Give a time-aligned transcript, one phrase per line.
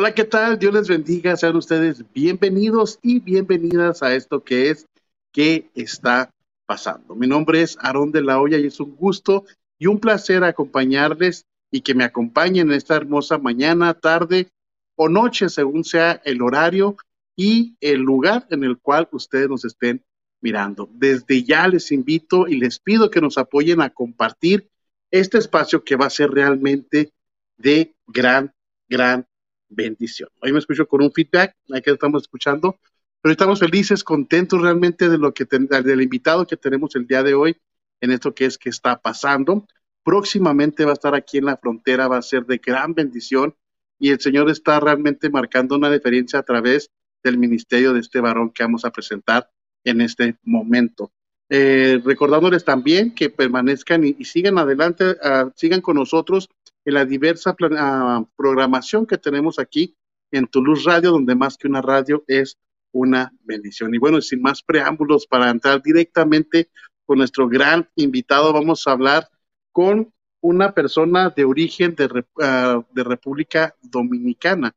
[0.00, 0.60] Hola, ¿qué tal?
[0.60, 1.36] Dios les bendiga.
[1.36, 4.86] Sean ustedes bienvenidos y bienvenidas a esto que es
[5.32, 6.32] ¿Qué está
[6.66, 7.16] pasando?
[7.16, 9.44] Mi nombre es Aarón de la Hoya y es un gusto
[9.76, 14.52] y un placer acompañarles y que me acompañen en esta hermosa mañana, tarde
[14.94, 16.96] o noche, según sea el horario
[17.34, 20.04] y el lugar en el cual ustedes nos estén
[20.40, 20.88] mirando.
[20.92, 24.70] Desde ya les invito y les pido que nos apoyen a compartir
[25.10, 27.10] este espacio que va a ser realmente
[27.56, 28.54] de gran,
[28.88, 29.27] gran
[29.68, 30.28] bendición.
[30.40, 32.78] Hoy me escucho con un feedback, aquí estamos escuchando,
[33.20, 37.34] pero estamos felices, contentos realmente de lo que del invitado que tenemos el día de
[37.34, 37.56] hoy
[38.00, 39.66] en esto que es que está pasando.
[40.04, 43.54] Próximamente va a estar aquí en la frontera, va a ser de gran bendición
[43.98, 46.90] y el Señor está realmente marcando una diferencia a través
[47.22, 49.50] del ministerio de este varón que vamos a presentar
[49.84, 51.12] en este momento.
[51.50, 56.48] Eh, recordándoles también que permanezcan y, sigan adelante, ah, sigan con nosotros
[56.88, 59.96] en la diversa ah, programación que tenemos aquí
[60.30, 62.58] en Toulouse Radio, donde más que una radio es
[62.92, 63.94] una bendición.
[63.94, 66.70] Y bueno, sin más preámbulos, para entrar directamente
[67.04, 69.28] con nuestro gran invitado, vamos a hablar
[69.72, 74.74] con una persona de origen de, ah, de República Dominicana,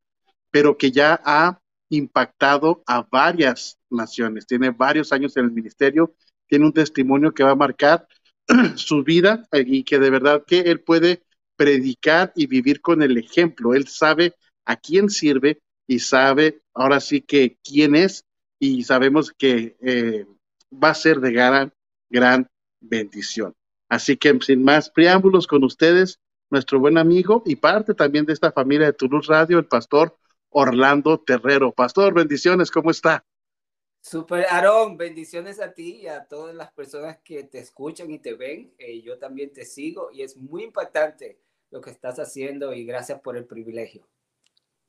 [0.50, 4.48] pero que ya ha impactado a varias naciones.
[4.48, 6.14] Tiene varios años en el ministerio
[6.52, 8.06] tiene un testimonio que va a marcar
[8.76, 11.24] su vida y que de verdad que él puede
[11.62, 13.76] predicar y vivir con el ejemplo.
[13.76, 14.34] Él sabe
[14.66, 18.26] a quién sirve y sabe ahora sí que quién es
[18.58, 20.26] y sabemos que eh,
[20.74, 21.72] va a ser de gran,
[22.10, 22.48] gran
[22.80, 23.54] bendición.
[23.90, 28.52] Así que sin más preámbulos con ustedes, nuestro buen amigo y parte también de esta
[28.52, 30.18] familia de Toulouse Radio, el pastor
[30.50, 31.72] Orlando Terrero.
[31.74, 33.24] Pastor, bendiciones, ¿cómo está?
[34.02, 38.34] Super Aarón, bendiciones a ti y a todas las personas que te escuchan y te
[38.34, 38.74] ven.
[38.80, 41.40] Eh, yo también te sigo y es muy impactante
[41.72, 44.08] lo que estás haciendo y gracias por el privilegio.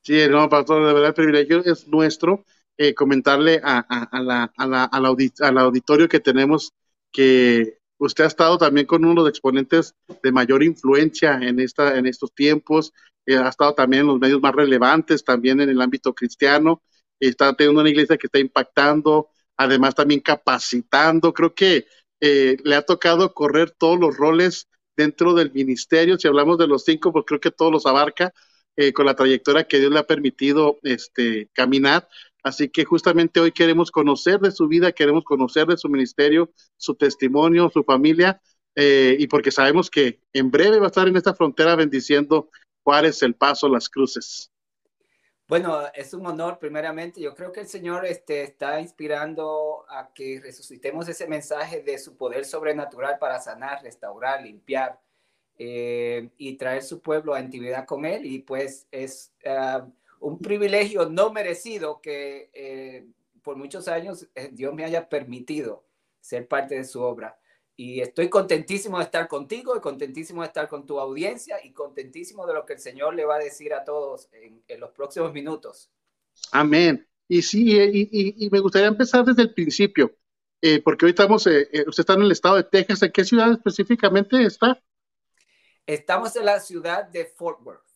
[0.02, 2.44] Sí, no, pastor, de verdad el privilegio es nuestro.
[2.76, 6.72] Eh, comentarle a, la, al auditorio que tenemos
[7.12, 11.96] que usted ha estado también con uno de los exponentes de mayor influencia en, esta,
[11.96, 12.92] en estos tiempos,
[13.26, 16.82] eh, ha estado también en los medios más relevantes, también en el ámbito cristiano,
[17.20, 21.32] está teniendo una iglesia que está impactando, además también capacitando.
[21.32, 21.86] Creo que
[22.20, 26.18] eh, le ha tocado correr todos los roles dentro del ministerio.
[26.18, 28.32] Si hablamos de los cinco, pues creo que todos los abarca
[28.76, 32.08] eh, con la trayectoria que Dios le ha permitido este, caminar.
[32.42, 36.94] Así que justamente hoy queremos conocer de su vida, queremos conocer de su ministerio, su
[36.94, 38.40] testimonio, su familia,
[38.74, 42.50] eh, y porque sabemos que en breve va a estar en esta frontera bendiciendo
[42.82, 44.50] Juárez, El Paso, Las Cruces.
[45.48, 47.20] Bueno, es un honor primeramente.
[47.20, 52.16] Yo creo que el Señor este, está inspirando a que resucitemos ese mensaje de su
[52.16, 54.98] poder sobrenatural para sanar, restaurar, limpiar
[55.58, 58.24] eh, y traer su pueblo a intimidad con Él.
[58.24, 59.86] Y pues es ah,
[60.20, 63.06] un privilegio no merecido que eh,
[63.42, 65.84] por muchos años eh, Dios me haya permitido
[66.20, 67.38] ser parte de su obra.
[67.82, 72.46] Y estoy contentísimo de estar contigo y contentísimo de estar con tu audiencia y contentísimo
[72.46, 75.90] de lo que el Señor le va a decir a todos en, los próximos minutos.
[76.52, 77.04] Amén.
[77.26, 80.14] Y sí, eh, y, me gustaría empezar desde el principio,
[80.60, 83.02] eh, porque hoy estamos, eh, usted está en el estado de Texas.
[83.02, 84.80] ¿En qué ciudad específicamente está?
[85.84, 87.88] Estamos en la ciudad de Fort Worth.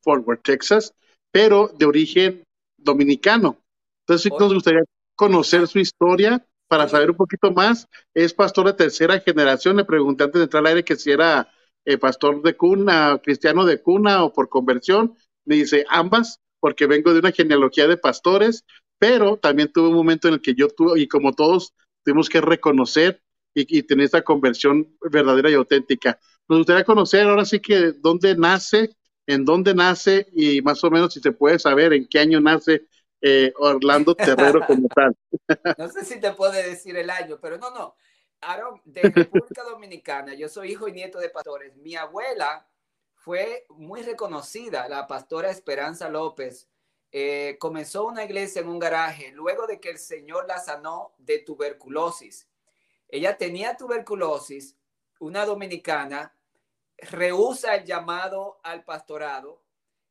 [0.00, 0.94] Fort Worth, Texas,
[1.30, 2.44] pero de origen
[2.78, 3.62] dominicano.
[4.06, 4.84] Entonces, nos gustaría
[5.14, 7.88] conocer su historia para saber un poquito más.
[8.14, 9.76] Es pastor de tercera generación.
[9.76, 11.50] Le pregunté antes de entrar al aire que si era
[11.84, 15.14] eh, pastor de cuna, cristiano de cuna o por conversión.
[15.44, 18.64] Me dice ambas, porque vengo de una genealogía de pastores,
[18.98, 21.74] pero también tuve un momento en el que yo tuve, y como todos,
[22.04, 23.22] tuvimos que reconocer
[23.54, 26.18] y, tener esta conversión verdadera y auténtica.
[26.48, 28.90] Nos gustaría conocer ahora sí que dónde nace,
[29.26, 32.86] en dónde nace y más o menos si se puede saber en qué año nace
[33.20, 35.16] eh, Orlando Terrero como tal.
[35.78, 37.96] No sé si te puede decir el año, pero no, no.
[38.40, 41.74] Aaron, de República Dominicana, yo soy hijo y nieto de pastores.
[41.76, 42.68] Mi abuela
[43.14, 46.68] fue muy reconocida, la pastora Esperanza López.
[47.10, 51.38] Eh, comenzó una iglesia en un garaje luego de que el Señor la sanó de
[51.38, 52.48] tuberculosis.
[53.08, 54.76] Ella tenía tuberculosis,
[55.18, 56.36] una dominicana,
[56.98, 59.62] rehúsa el llamado al pastorado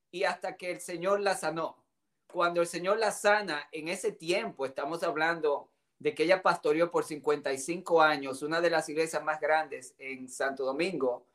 [0.10, 1.87] y hasta que el Señor la sanó
[2.28, 5.70] cuando el Señor la sana, en ese tiempo, estamos hablando
[6.00, 10.64] de que ella pastoreó por 55 años, una de las iglesias más grandes en Santo
[10.64, 11.26] Domingo.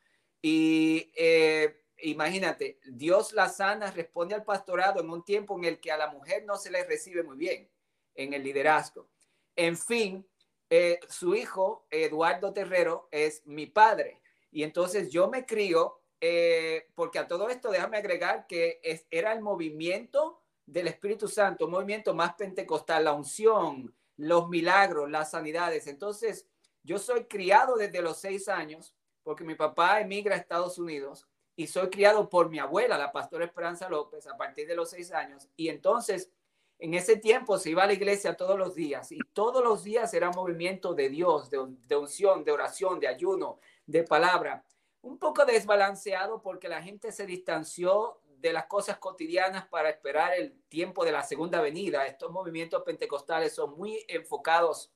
[0.41, 5.91] Y eh, imagínate, Dios la sana, responde al pastorado en un tiempo en el que
[5.91, 7.69] a la mujer no se le recibe muy bien
[8.15, 9.09] en el liderazgo.
[9.57, 10.27] En fin,
[10.71, 14.21] eh, su hijo, Eduardo Terrero, es mi padre.
[14.51, 18.81] Y entonces yo me crío eh, porque a todo esto déjame agregar que
[19.11, 25.87] era el movimiento del Espíritu Santo, movimiento más pentecostal, la unción, los milagros, las sanidades.
[25.87, 26.47] Entonces,
[26.83, 31.67] yo soy criado desde los seis años, porque mi papá emigra a Estados Unidos y
[31.67, 35.49] soy criado por mi abuela, la pastora Esperanza López, a partir de los seis años.
[35.57, 36.31] Y entonces,
[36.79, 40.13] en ese tiempo se iba a la iglesia todos los días y todos los días
[40.15, 44.65] era movimiento de Dios, de unción, de oración, de ayuno, de palabra
[45.03, 50.61] un poco desbalanceado porque la gente se distanció de las cosas cotidianas para esperar el
[50.69, 52.05] tiempo de la segunda venida.
[52.07, 54.93] Estos movimientos pentecostales son muy enfocados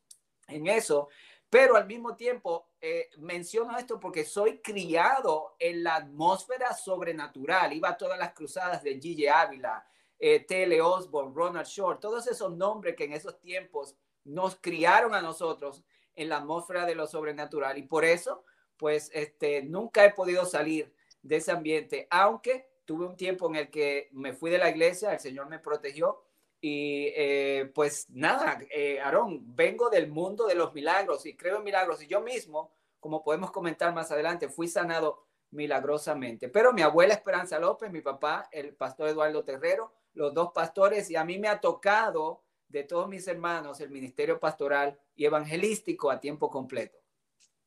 [0.48, 1.08] en eso,
[1.48, 7.72] pero al mismo tiempo eh, menciono esto porque soy criado en la atmósfera sobrenatural.
[7.72, 9.86] Iba a todas las cruzadas de Gigi Ávila,
[10.18, 10.82] eh, T.L.
[10.82, 13.94] Osborne, Ronald Short, todos esos nombres que en esos tiempos
[14.24, 15.84] nos criaron a nosotros
[16.16, 17.78] en la atmósfera de lo sobrenatural.
[17.78, 18.44] Y por eso
[18.76, 23.70] pues este, nunca he podido salir de ese ambiente, aunque tuve un tiempo en el
[23.70, 26.22] que me fui de la iglesia, el Señor me protegió
[26.60, 31.64] y eh, pues nada, eh, Aarón, vengo del mundo de los milagros y creo en
[31.64, 36.48] milagros y yo mismo, como podemos comentar más adelante, fui sanado milagrosamente.
[36.48, 41.16] Pero mi abuela Esperanza López, mi papá, el pastor Eduardo Terrero, los dos pastores y
[41.16, 46.20] a mí me ha tocado de todos mis hermanos el ministerio pastoral y evangelístico a
[46.20, 46.98] tiempo completo.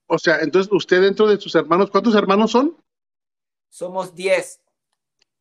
[0.08, 2.76] O sea, entonces usted dentro de sus hermanos, ¿cuántos hermanos son?
[3.70, 4.60] Somos diez.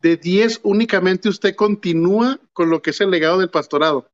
[0.00, 4.09] De diez, únicamente usted continúa con lo que es el legado del pastorado.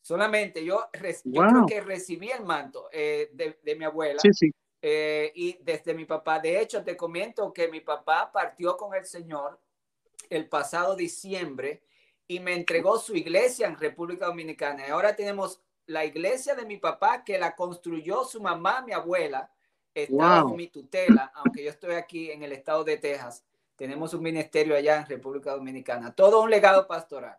[0.00, 4.18] Solamente yo, creo que recibí el manto eh, de, mi abuela.
[4.20, 4.52] Sí, sí.
[4.80, 6.40] Eh, y desde mi papá.
[6.40, 9.60] De hecho, te comento que mi papá partió con el Señor
[10.28, 11.84] el pasado diciembre
[12.26, 14.88] y me entregó su iglesia en República Dominicana.
[14.88, 19.52] Y ahora tenemos la iglesia de mi papá que la construyó su mamá, mi abuela,
[19.94, 23.44] está bajo mi tutela, aunque yo estoy aquí en el estado de Texas.
[23.82, 26.14] Tenemos un ministerio allá en República Dominicana.
[26.14, 27.36] Todo un legado pastoral.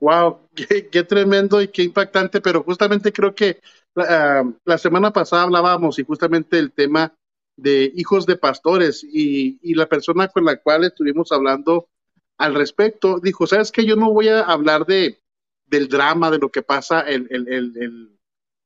[0.00, 3.60] Wow, qué, tremendo y qué impactante, pero justamente creo que
[3.96, 7.14] ah, la semana pasada hablábamos y justamente el tema
[7.54, 11.90] de hijos de pastores y, y, la persona con la cual estuvimos hablando
[12.38, 15.20] al respecto dijo, sabes que yo no voy a hablar de,
[15.66, 18.18] del drama, de lo que pasa el, el, el,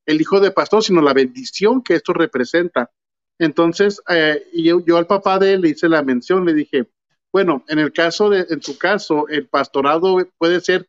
[0.06, 2.92] el hijo de pastor, sino la bendición que esto representa.
[3.42, 6.86] Entonces, eh, yo, yo, al papá de él le hice la mención, le dije,
[7.32, 10.88] bueno, en el caso de, en su caso, el pastorado puede ser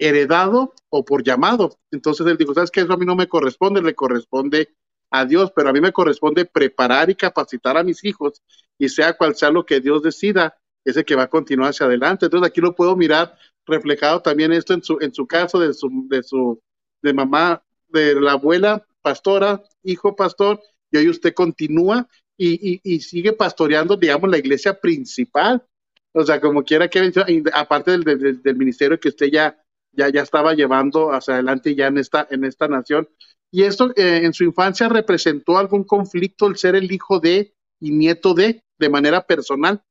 [0.00, 1.78] heredado o por llamado.
[1.92, 2.80] Entonces él dijo, ¿sabes qué?
[2.80, 4.74] Eso a mí no me corresponde, le corresponde
[5.10, 8.42] a Dios, pero a mí me corresponde preparar y capacitar a mis hijos
[8.78, 12.26] y sea cual sea lo que Dios decida, ese que va a continuar hacia adelante.
[12.26, 16.08] Entonces aquí lo puedo mirar reflejado también esto en su, en su caso de su,
[16.08, 16.60] de su,
[17.00, 20.60] de mamá, de la abuela pastora, hijo pastor,
[20.92, 22.06] y hoy usted continúa
[22.36, 25.64] y, sigue pastoreando, digamos, la iglesia principal.
[26.12, 27.12] O sea, como quiera que,
[27.54, 29.56] aparte del, del, ministerio que usted ya,
[29.92, 33.08] ya, ya estaba llevando hacia adelante ya en esta, en esta nación.
[33.50, 37.92] ¿Y esto eh, en su infancia representó algún conflicto el ser el hijo de y
[37.92, 39.82] nieto de, de manera personal?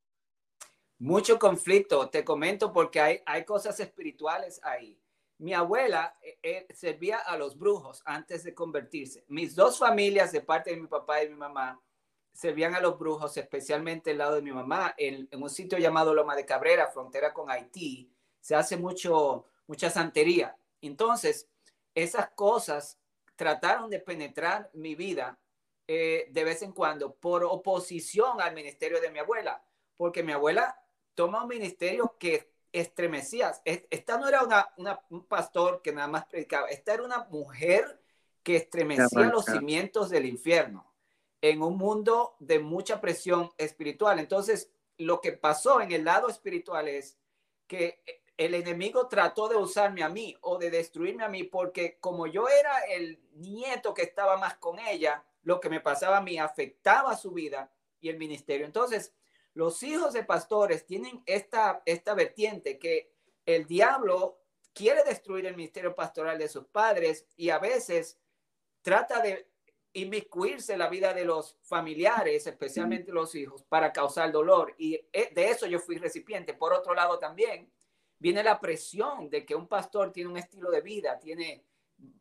[0.99, 5.00] Mucho conflicto, te comento, porque hay, hay cosas espirituales ahí.
[5.41, 9.25] Mi abuela eh, eh, servía a los brujos antes de convertirse.
[9.27, 11.81] Mis dos familias, de parte de mi papá y mi mamá,
[12.31, 16.35] servían a los brujos, especialmente el lado de mi mamá, en, un sitio llamado Loma
[16.35, 18.13] de Cabrera, frontera con Haití.
[18.39, 20.55] Se hace mucho, mucha santería.
[20.79, 21.49] Entonces,
[21.95, 22.99] esas cosas
[23.35, 25.39] trataron de penetrar mi vida
[25.87, 29.65] eh, de vez en cuando por oposición al ministerio de mi abuela,
[29.97, 30.79] porque mi abuela
[31.15, 33.61] toma un ministerio que estremecías.
[33.65, 37.99] Esta no era una, un pastor que nada más predicaba, esta era una mujer
[38.43, 40.91] que estremecía los cimientos del infierno
[41.41, 44.19] en un mundo de mucha presión espiritual.
[44.19, 47.17] Entonces, lo que pasó en el lado espiritual es
[47.67, 48.01] que
[48.37, 52.47] el enemigo trató de usarme a mí o de destruirme a mí porque como yo
[52.47, 57.15] era el nieto que estaba más con ella, lo que me pasaba a mí afectaba
[57.15, 58.65] su vida y el ministerio.
[58.65, 59.13] Entonces,
[59.53, 63.11] los hijos de pastores tienen esta, esta vertiente que
[63.45, 64.39] el diablo
[64.73, 68.19] quiere destruir el ministerio pastoral de sus padres y a veces
[68.81, 69.47] trata de
[69.93, 74.73] inmiscuirse en la vida de los familiares, especialmente los hijos, para causar dolor.
[74.77, 76.53] Y eh, de eso yo fui recipiente.
[76.53, 77.69] Por otro lado, también
[78.17, 81.65] viene la presión de que un pastor tiene un estilo de vida, tiene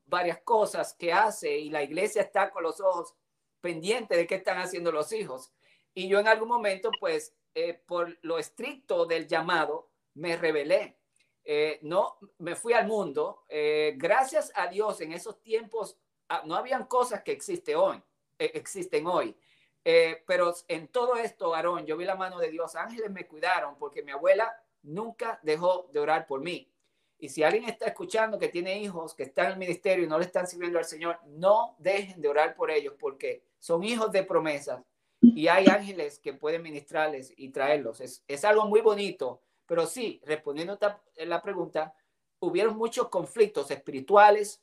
[0.06, 3.14] varias cosas que hace y la iglesia está con los ojos
[3.60, 5.52] pendientes de qué están haciendo los hijos.
[5.94, 10.98] Y yo en algún momento, pues, eh, por lo estricto del llamado, me rebelé.
[11.44, 13.44] Eh, no, me fui al mundo.
[13.48, 18.02] Eh, gracias a Dios, en esos tiempos ah, no habían cosas que existe hoy,
[18.38, 19.36] existen hoy.
[19.84, 22.76] Eh, pero en todo esto, Aarón, yo vi la mano de Dios.
[22.76, 26.70] Ángeles me cuidaron porque mi abuela nunca dejó de orar por mí.
[27.18, 30.18] Y si alguien está escuchando que tiene hijos que están en el ministerio y no
[30.18, 34.22] le están sirviendo al Señor, no dejen de orar por ellos porque son hijos de
[34.22, 34.82] promesas
[35.20, 38.00] y hay ángeles que pueden ministrarles y traerlos.
[38.00, 41.94] Es, es algo muy bonito, pero sí, respondiendo a la pregunta,
[42.40, 44.62] hubieron muchos conflictos espirituales,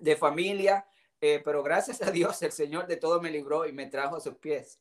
[0.00, 0.86] de familia,
[1.20, 4.20] eh, pero gracias a Dios el Señor de todo me libró y me trajo a
[4.20, 4.80] sus pies.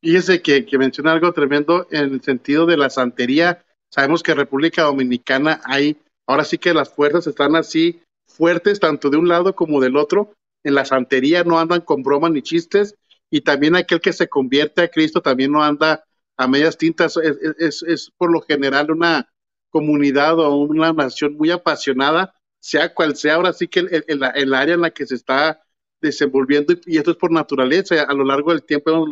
[0.00, 3.64] Fíjese que, que menciona algo tremendo en el sentido de la santería.
[3.90, 9.10] Sabemos que en República Dominicana hay Ahora sí que las fuerzas están así fuertes, tanto
[9.10, 10.34] de un lado como del otro.
[10.62, 12.96] En la santería no andan con bromas ni chistes.
[13.34, 16.04] Y también aquel que se convierte a Cristo también no anda
[16.36, 17.16] a medias tintas.
[17.16, 19.28] Es, por lo general una
[19.70, 23.34] comunidad o una nación muy apasionada, sea cual sea.
[23.34, 25.60] Ahora sí que el, el, área en la que se está
[26.00, 29.08] desenvolviendo, y esto es por naturaleza, a lo largo del tiempo hemos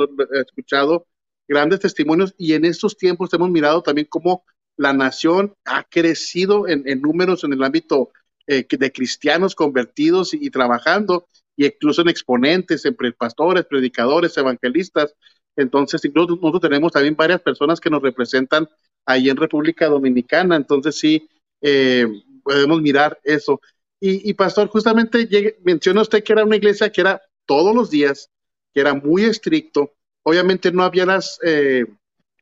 [0.46, 1.08] escuchado
[1.48, 4.44] grandes testimonios y en estos tiempos hemos mirado también cómo
[4.76, 8.12] la nación ha crecido en, números en el ámbito
[8.46, 11.26] eh, de cristianos convertidos y, trabajando,
[11.56, 15.14] y incluso en exponentes, entre pastores, predicadores, evangelistas.
[15.56, 18.68] Entonces, incluso nosotros tenemos también varias personas que nos representan
[19.06, 20.56] ahí en República Dominicana.
[20.56, 21.28] Entonces, sí,
[21.60, 22.06] eh,
[22.42, 23.60] podemos mirar eso.
[24.04, 25.28] Y, pastor, justamente
[25.62, 28.30] menciona usted que era una iglesia que era todos los días,
[28.74, 29.92] que era muy estricto.
[30.24, 31.84] Obviamente no había las, eh,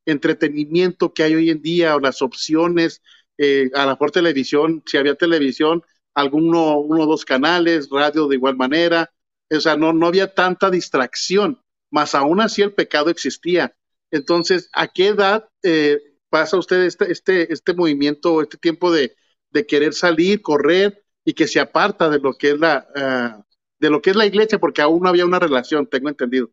[0.06, 3.02] entretenimiento que hay hoy en día o las opciones,
[3.38, 5.82] eh, a la por televisión, si había televisión,
[6.20, 9.10] alguno, uno o dos canales, radio de igual manera,
[9.50, 11.60] o sea, no, no había tanta distracción,
[11.90, 13.76] más aún así el pecado existía.
[14.10, 15.98] Entonces, ¿a qué edad eh,
[16.28, 19.16] pasa usted este, este, este movimiento, este tiempo de,
[19.50, 23.42] de, querer salir, correr y que se aparta de lo que es la, uh,
[23.78, 26.50] de lo que es la iglesia, porque aún no había una relación, tengo entendido.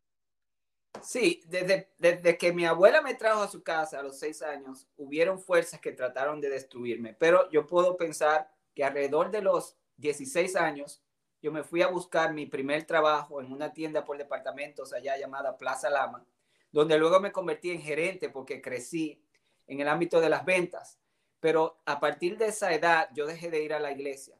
[1.03, 4.87] Sí, desde, desde que mi abuela me trajo a su casa a los seis años,
[4.95, 10.55] hubieron fuerzas que trataron de destruirme, pero yo puedo pensar que alrededor de los 16
[10.55, 11.01] años,
[11.41, 15.57] yo me fui a buscar mi primer trabajo en una tienda por departamentos allá llamada
[15.57, 16.23] Plaza Lama,
[16.71, 19.19] donde luego me convertí en gerente porque crecí
[19.65, 20.99] en el ámbito de las ventas.
[21.39, 24.37] Pero a partir de esa edad yo dejé de ir a la iglesia.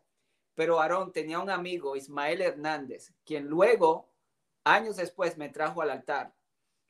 [0.54, 4.08] Pero Aarón tenía un amigo, Ismael Hernández, quien luego,
[4.64, 6.36] años después, me trajo al altar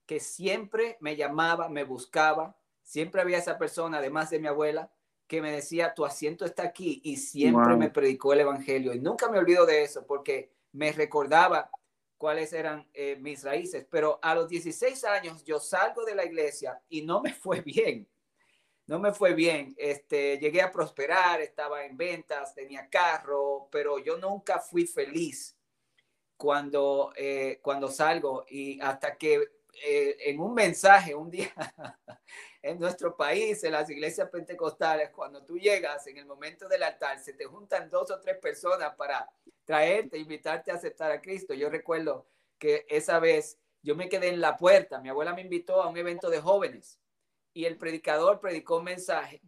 [0.05, 4.91] que siempre me llamaba, me buscaba, siempre había esa persona, además de mi abuela,
[5.27, 8.93] que me decía, tu asiento está aquí y siempre me predicó el Evangelio.
[8.93, 11.69] Y nunca me olvido de eso porque me recordaba
[12.17, 13.86] cuáles eran eh, mis raíces.
[13.89, 18.07] Pero a los 16 años yo salgo de la iglesia y no me fue bien.
[18.86, 19.75] No me fue bien.
[19.77, 25.57] Este, llegué a prosperar, estaba en ventas, tenía carro, pero yo nunca fui feliz
[26.38, 29.43] cuando, eh, cuando salgo y hasta que
[29.84, 31.51] eh, en un mensaje un día
[32.61, 37.19] en nuestro país, en las iglesias pentecostales, cuando tú llegas en el momento del altar,
[37.19, 39.29] se te juntan dos o tres personas para
[39.65, 41.53] traerte, invitarte a aceptar a Cristo.
[41.53, 45.81] Yo recuerdo que esa vez yo me quedé en la puerta, mi abuela me invitó
[45.81, 46.99] a un evento de jóvenes
[47.53, 49.41] y el predicador predicó un mensaje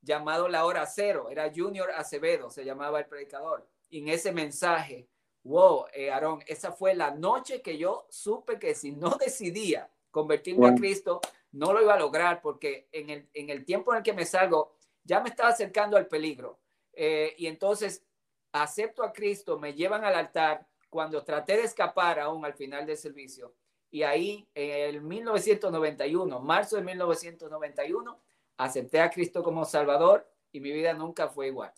[0.00, 3.68] llamado La Hora Cero, era Junior Acevedo, se llamaba el predicador.
[3.88, 5.08] Y en ese mensaje
[5.44, 10.68] wow, eh, Aarón, esa fue la noche que yo supe que si no decidía convertirme
[10.68, 11.20] a Cristo,
[11.52, 14.24] no lo iba a lograr porque en el, en el tiempo en el que me
[14.24, 16.58] salgo, ya me estaba acercando al peligro.
[16.92, 18.04] Eh, y entonces
[18.52, 22.96] acepto a Cristo, me llevan al altar cuando traté de escapar aún al final del
[22.96, 23.54] servicio.
[23.90, 28.18] Y ahí, en el 1991, marzo de 1991,
[28.56, 31.72] acepté a Cristo como Salvador y mi vida nunca fue igual.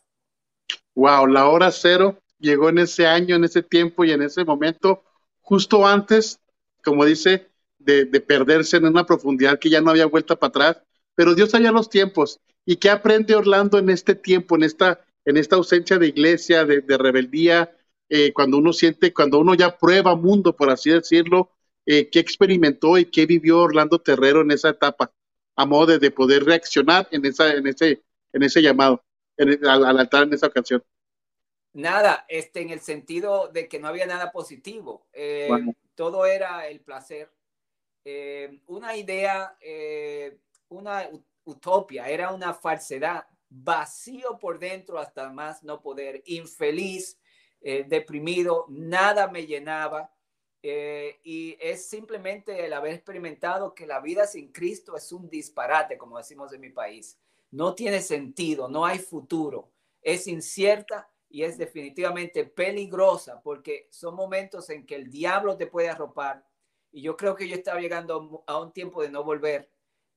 [0.94, 5.02] Wow, la hora cero llegó en ese año, en ese tiempo y en ese momento,
[5.40, 6.40] justo antes,
[6.84, 7.50] como dice,
[7.84, 10.82] de, perderse en una profundidad que ya no había vuelta para atrás,
[11.14, 12.40] pero Dios sabía los tiempos.
[12.64, 16.82] ¿Y qué aprende Orlando en este tiempo, en esta, en esta ausencia de iglesia, de,
[16.98, 17.76] rebeldía,
[18.08, 21.50] eh, cuando uno siente, cuando uno ya prueba mundo, por así decirlo,
[21.86, 25.12] eh, qué experimentó y qué vivió Orlando Terrero en esa etapa,
[25.56, 29.04] a modo de, poder reaccionar en, esa, en, ese, en ese llamado,
[29.38, 30.82] al altar en esa ocasión?
[31.74, 35.08] Nada, este, en el sentido de que no había nada positivo.
[35.12, 35.50] Eh,
[35.96, 37.28] todo era el placer.
[38.04, 41.08] Eh, una idea, eh, una
[41.44, 47.18] utopia, era una falsedad, vacío por dentro hasta más no poder, infeliz,
[47.60, 50.10] deprimido, nada me llenaba.
[50.62, 56.18] y es simplemente el haber experimentado que la vida sin Cristo es un disparate, como
[56.18, 57.18] decimos en mi país.
[57.50, 59.70] No tiene sentido, no hay futuro,
[60.02, 65.88] es incierta y es definitivamente peligrosa porque son momentos en que el diablo te puede
[65.88, 66.46] arropar
[66.94, 69.68] y yo creo que yo estaba llegando a un tiempo de no volver.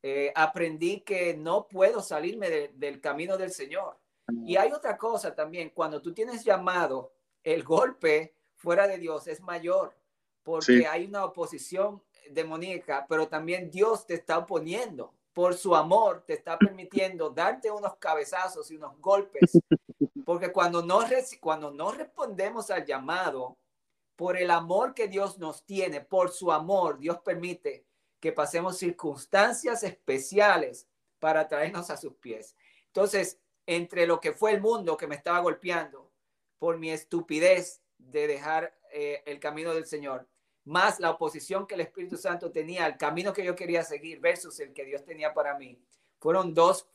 [0.04, 3.98] Eh, aprendí que no puedo salirme del camino del Señor.
[4.46, 9.42] Y hay otra cosa también, cuando tú tienes llamado, el golpe fuera de Dios es
[9.42, 9.98] mayor,
[10.44, 15.16] porque hay una oposición demoníaca, pero también Dios te está oponiendo.
[15.34, 19.52] Por su amor te está permitiendo darte unos cabezazos y unos golpes,
[20.26, 21.00] porque cuando no,
[21.40, 23.58] cuando no respondemos al llamado,
[24.18, 27.86] por el amor que Dios nos tiene, por su amor, Dios permite
[28.20, 30.88] que pasemos circunstancias especiales
[31.20, 32.56] para traernos a sus pies.
[32.88, 36.12] Entonces, entre lo que fue el mundo que me estaba golpeando
[36.58, 40.28] por mi estupidez de dejar eh, el camino del Señor,
[40.66, 44.60] más la oposición que el Espíritu Santo tenía al camino que yo quería seguir versus
[44.60, 45.80] el que Dios tenía para mí,
[46.20, 46.90] fueron dos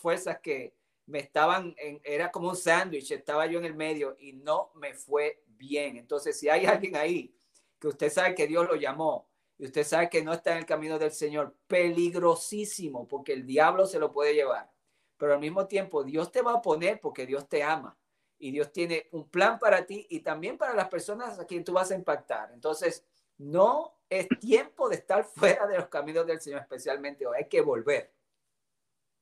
[0.00, 0.74] fuerzas que
[1.06, 4.94] me estaban, en, era como un sándwich, estaba yo en el medio y no me
[4.94, 5.96] fue bien.
[5.96, 7.34] Entonces, si hay alguien ahí
[7.78, 9.28] que usted sabe que Dios lo llamó
[9.58, 13.86] y usted sabe que no está en el camino del Señor, peligrosísimo, porque el diablo
[13.86, 14.70] se lo puede llevar.
[15.16, 17.96] Pero al mismo tiempo, Dios te va a poner porque Dios te ama
[18.38, 21.72] y Dios tiene un plan para ti y también para las personas a quien tú
[21.72, 22.50] vas a impactar.
[22.52, 23.04] Entonces,
[23.38, 27.36] no es tiempo de estar fuera de los caminos del Señor, especialmente hoy.
[27.38, 28.12] Hay que volver.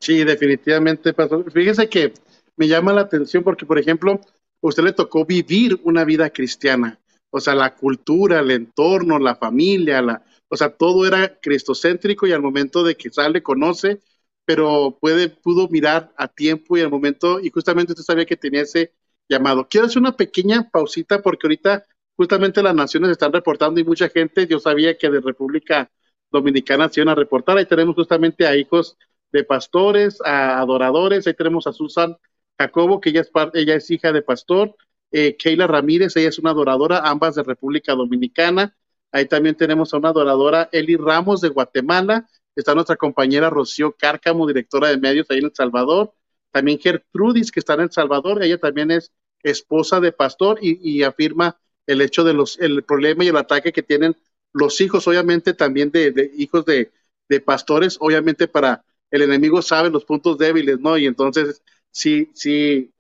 [0.01, 1.51] Sí, definitivamente, pastor.
[1.53, 2.15] Fíjese que
[2.57, 4.19] me llama la atención porque, por ejemplo,
[4.61, 6.99] usted le tocó vivir una vida cristiana.
[7.31, 12.33] O sea, la cultura, el entorno, la familia, la, o sea, todo era cristocéntrico y
[12.33, 14.01] al momento de que sale, conoce,
[14.45, 18.63] pero puede, pudo mirar a tiempo y al momento, y justamente usted sabía que tenía
[18.63, 18.93] ese
[19.29, 19.69] llamado.
[19.69, 21.87] Quiero hacer una pequeña pausita porque ahorita
[22.17, 25.89] justamente las naciones están reportando y mucha gente, yo sabía que de República
[26.33, 28.97] Dominicana se iban a reportar, ahí tenemos justamente a hijos
[29.33, 32.17] de pastores, a adoradores, ahí tenemos a Susan
[32.61, 34.77] Jacobo, que ella es, ella es hija de pastor,
[35.13, 38.77] eh, Keila Ramírez, ella es una adoradora, ambas de República Dominicana.
[39.13, 42.29] Ahí también tenemos a una adoradora, Eli Ramos de Guatemala.
[42.55, 46.13] Está nuestra compañera Rocío Cárcamo, directora de medios ahí en El Salvador.
[46.53, 48.43] También Gertrudis, que está en El Salvador.
[48.43, 49.11] Ella también es
[49.43, 53.83] esposa de pastor y, afirma el hecho de los, el problema y el ataque que
[53.83, 54.17] tienen
[54.53, 56.93] los hijos, obviamente también de, hijos de,
[57.29, 60.99] de, pastores, obviamente para el enemigo sabe los puntos débiles, ¿no?
[60.99, 62.93] Y entonces sí, sí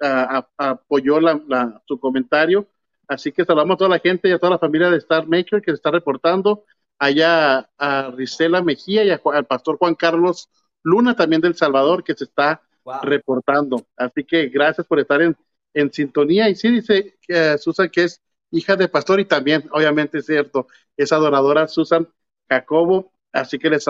[0.58, 2.66] apoyó la, su comentario.
[3.08, 5.62] Así que saludamos a toda la gente y a toda la familia de Star Maker
[5.62, 6.64] que se está reportando.
[6.98, 10.48] Allá a Risela Mejía y al pastor Juan Carlos
[10.82, 12.62] Luna, también del Salvador, que se está
[13.02, 13.86] reportando.
[13.96, 15.36] Así que gracias por estar en,
[15.74, 16.48] en sintonía.
[16.48, 20.66] Y sí, dice uh, Susan que es hija de pastor y también, obviamente es cierto,
[20.96, 22.08] es adoradora Susan
[22.48, 23.12] Jacobo.
[23.32, 23.84] Así que les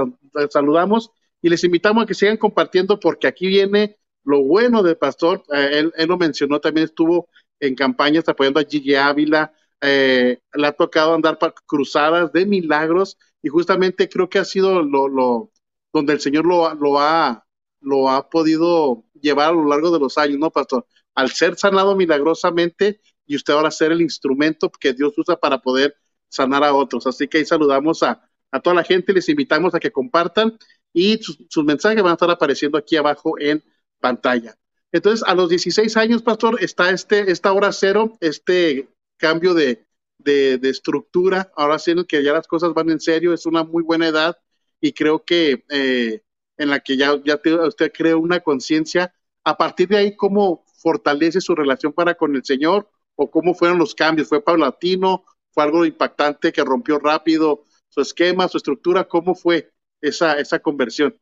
[0.50, 1.10] saludamos
[1.40, 5.90] y les invitamos a que sigan compartiendo porque aquí viene lo bueno del pastor, eh,
[5.96, 7.28] él, lo mencionó, también estuvo
[7.58, 13.18] en campañas apoyando a Gigi Ávila, eh, le ha tocado andar para cruzadas de milagros
[13.42, 15.50] y justamente creo que ha sido lo, lo
[15.92, 17.46] donde el Señor lo, lo, ha,
[17.80, 20.86] lo ha podido llevar a lo largo de los años, ¿no, pastor?
[21.14, 25.96] Al ser sanado milagrosamente y usted ahora ser el instrumento que Dios usa para poder
[26.28, 27.06] sanar a otros.
[27.06, 30.58] Así que ahí saludamos a, a toda la gente, les invitamos a que compartan
[30.92, 33.62] y sus, sus mensajes van a estar apareciendo aquí abajo en
[34.00, 34.56] pantalla.
[34.92, 39.86] Entonces, a los 16 años, pastor, está este, esta hora cero, este cambio de,
[40.18, 44.08] de, estructura, ahora sí que ya las cosas van en serio, es una muy buena
[44.08, 44.36] edad
[44.80, 46.22] y creo que eh,
[46.56, 51.40] en la que ya, ya usted crea una conciencia, a partir de ahí, ¿cómo fortalece
[51.40, 54.28] su relación para con el Señor o cómo fueron los cambios?
[54.28, 55.24] ¿Fue paulatino?
[55.52, 59.08] ¿Fue algo impactante que rompió rápido su esquema, su estructura?
[59.08, 61.18] ¿Cómo fue esa, esa conversión?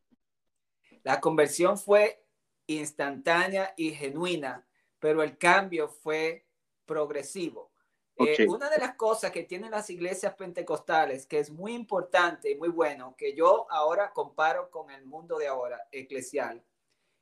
[1.03, 2.21] La conversión fue
[2.75, 4.67] instantánea y genuina,
[4.99, 6.45] pero el cambio fue
[6.85, 7.71] progresivo.
[8.15, 12.55] Eh, una de las cosas que tienen las iglesias pentecostales, que es muy importante y
[12.55, 16.61] muy bueno, que yo ahora comparo con el mundo de ahora, eclesial,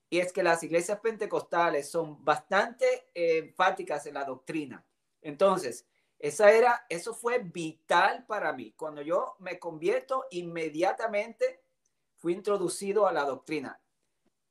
[0.09, 4.83] y es que las iglesias pentecostales son bastante eh, enfáticas en la doctrina.
[5.21, 5.85] Entonces,
[6.17, 8.73] esa era, eso fue vital para mí.
[8.75, 11.61] Cuando yo me convierto, inmediatamente
[12.15, 13.79] fui introducido a la doctrina.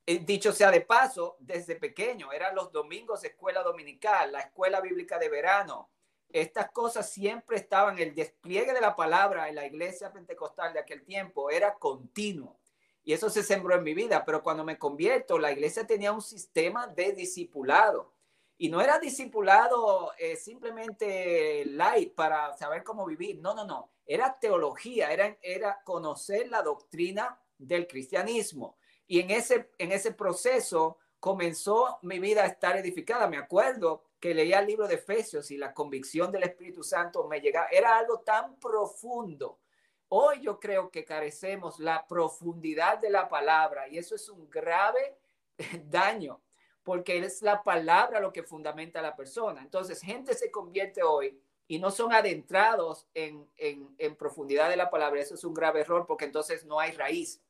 [0.08, 5.18] Eh, dicho sea de paso, desde pequeño, eran los domingos escuela dominical, la escuela bíblica
[5.18, 5.90] de verano.
[6.28, 11.04] Estas cosas siempre estaban, el despliegue de la palabra en la iglesia pentecostal de aquel
[11.04, 12.56] tiempo era continuo.
[13.02, 16.22] Y eso se sembró en mi vida, pero cuando me convierto, la iglesia tenía un
[16.22, 18.12] sistema de discipulado.
[18.58, 23.40] Y no era discipulado eh, simplemente light para saber cómo vivir.
[23.40, 23.90] No, no, no.
[24.06, 28.76] Era teología, era, era conocer la doctrina del cristianismo.
[29.06, 33.28] Y en ese, en ese proceso comenzó mi vida a estar edificada.
[33.28, 37.40] Me acuerdo que leía el libro de Efesios y la convicción del Espíritu Santo me
[37.40, 37.68] llegaba.
[37.68, 39.58] Era algo tan profundo
[40.08, 45.18] Hoy yo creo que carecemos la profundidad de la palabra y eso es un grave
[45.84, 46.40] daño
[46.84, 49.60] porque es la palabra lo que fundamenta a la persona.
[49.60, 53.48] Entonces, gente se convierte hoy y no son adentrados en,
[54.16, 55.20] profundidad de la palabra.
[55.20, 57.42] Eso es un grave error porque entonces no hay raíz.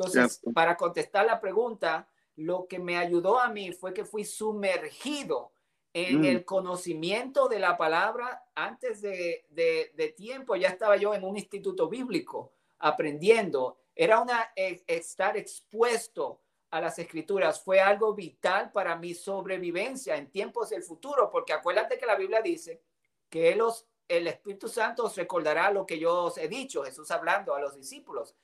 [0.00, 5.52] Entonces, para contestar la pregunta, lo que me ayudó a mí fue que fui sumergido
[5.92, 6.24] en mm.
[6.24, 10.56] el conocimiento de la palabra antes de, de, tiempo.
[10.56, 13.76] Ya estaba yo en un instituto bíblico aprendiendo.
[13.94, 20.30] Era una eh, estar expuesto a las escrituras fue algo vital para mi sobrevivencia en
[20.30, 22.80] tiempos del futuro, porque acuérdate que la Biblia dice
[23.28, 27.54] que los, el Espíritu Santo os recordará lo que yo os he dicho, Jesús hablando
[27.54, 28.36] a los discípulos.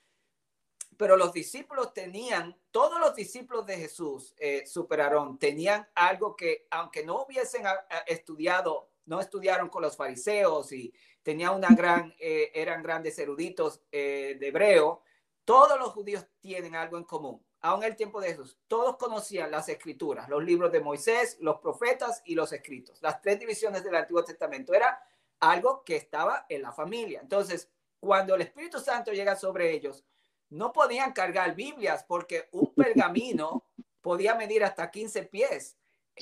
[0.97, 7.05] Pero los discípulos tenían, todos los discípulos de Jesús, eh, superaron, tenían algo que, aunque
[7.05, 7.65] no hubiesen
[8.07, 14.37] estudiado, no estudiaron con los fariseos y tenían una gran, eh, eran grandes eruditos eh,
[14.39, 15.03] de hebreo,
[15.45, 19.51] todos los judíos tienen algo en común aún en el tiempo de Jesús, todos conocían
[19.51, 23.03] las escrituras, los libros de Moisés, los profetas y los escritos.
[23.03, 25.01] Las tres divisiones del Antiguo Testamento era
[25.41, 27.21] algo que estaba en la familia.
[27.21, 30.05] Entonces, cuando el Espíritu Santo llega sobre ellos,
[30.51, 33.65] no podían cargar Biblias porque un pergamino
[34.01, 35.77] podía medir hasta 15 pies.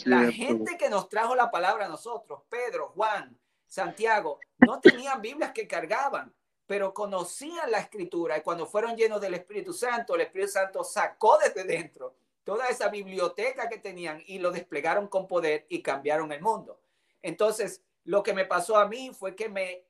[0.04, 5.52] La gente que nos trajo la palabra a nosotros, Pedro, Juan, Santiago, no tenían Biblias
[5.52, 6.34] que cargaban
[6.66, 11.38] pero conocían la escritura y cuando fueron llenos del Espíritu Santo, el Espíritu Santo sacó
[11.38, 16.40] desde dentro toda esa biblioteca que tenían y lo desplegaron con poder y cambiaron el
[16.40, 16.80] mundo.
[17.22, 19.86] Entonces, lo que me pasó a mí fue que me,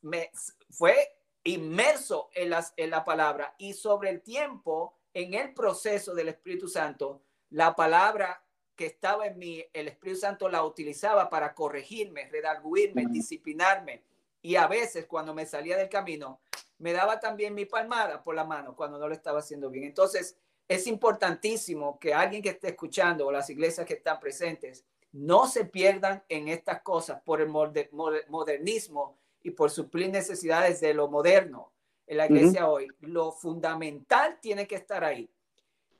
[0.00, 0.30] me
[0.70, 6.28] fue inmerso en, las, en la palabra y sobre el tiempo, en el proceso del
[6.28, 8.44] Espíritu Santo, la palabra
[8.76, 14.04] que estaba en mí, el Espíritu Santo la utilizaba para corregirme, redarguirme, disciplinarme,
[14.42, 16.40] y a veces cuando me salía del camino,
[16.78, 19.84] me daba también mi palmada por la mano cuando no lo estaba haciendo bien.
[19.84, 25.46] Entonces, es importantísimo que alguien que esté escuchando o las iglesias que están presentes no
[25.46, 31.72] se pierdan en estas cosas por el modernismo y por suplir necesidades de lo moderno
[32.06, 32.88] en la iglesia hoy.
[33.00, 35.30] Lo fundamental tiene que estar ahí.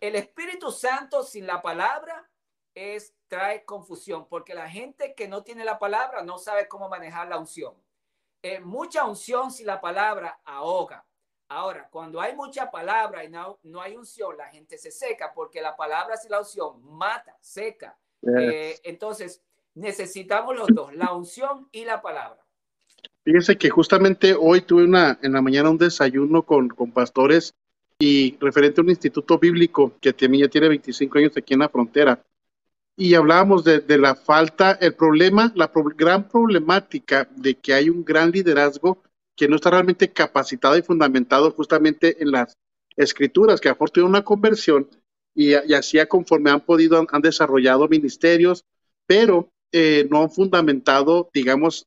[0.01, 2.29] El Espíritu Santo sin la palabra
[2.75, 7.29] es trae confusión porque la gente que no tiene la palabra no sabe cómo manejar
[7.29, 7.75] la unción.
[8.43, 11.05] Eh, mucha unción si la palabra ahoga.
[11.49, 15.61] Ahora, cuando hay mucha palabra y no, no, hay unción, la gente se seca porque
[15.61, 17.99] la palabra si la unción mata, seca.
[18.23, 19.43] Eh, entonces,
[19.75, 22.45] necesitamos los dos, la unción y la palabra.
[23.25, 27.55] Fíjense que justamente hoy tuve una, en la mañana un desayuno con, con pastores
[27.99, 32.25] y referente a un instituto bíblico que ya tiene 25 años aquí en la frontera.
[32.97, 38.31] Y hablábamos de, la falta, el problema, la gran problemática de que hay un gran
[38.31, 39.03] liderazgo
[39.37, 42.57] que no está realmente capacitado y fundamentado justamente en las
[42.97, 44.89] escrituras, que aportan una conversión
[45.35, 48.65] y, así conforme han podido, han, desarrollado ministerios,
[49.07, 51.87] pero eh, no han fundamentado, digamos,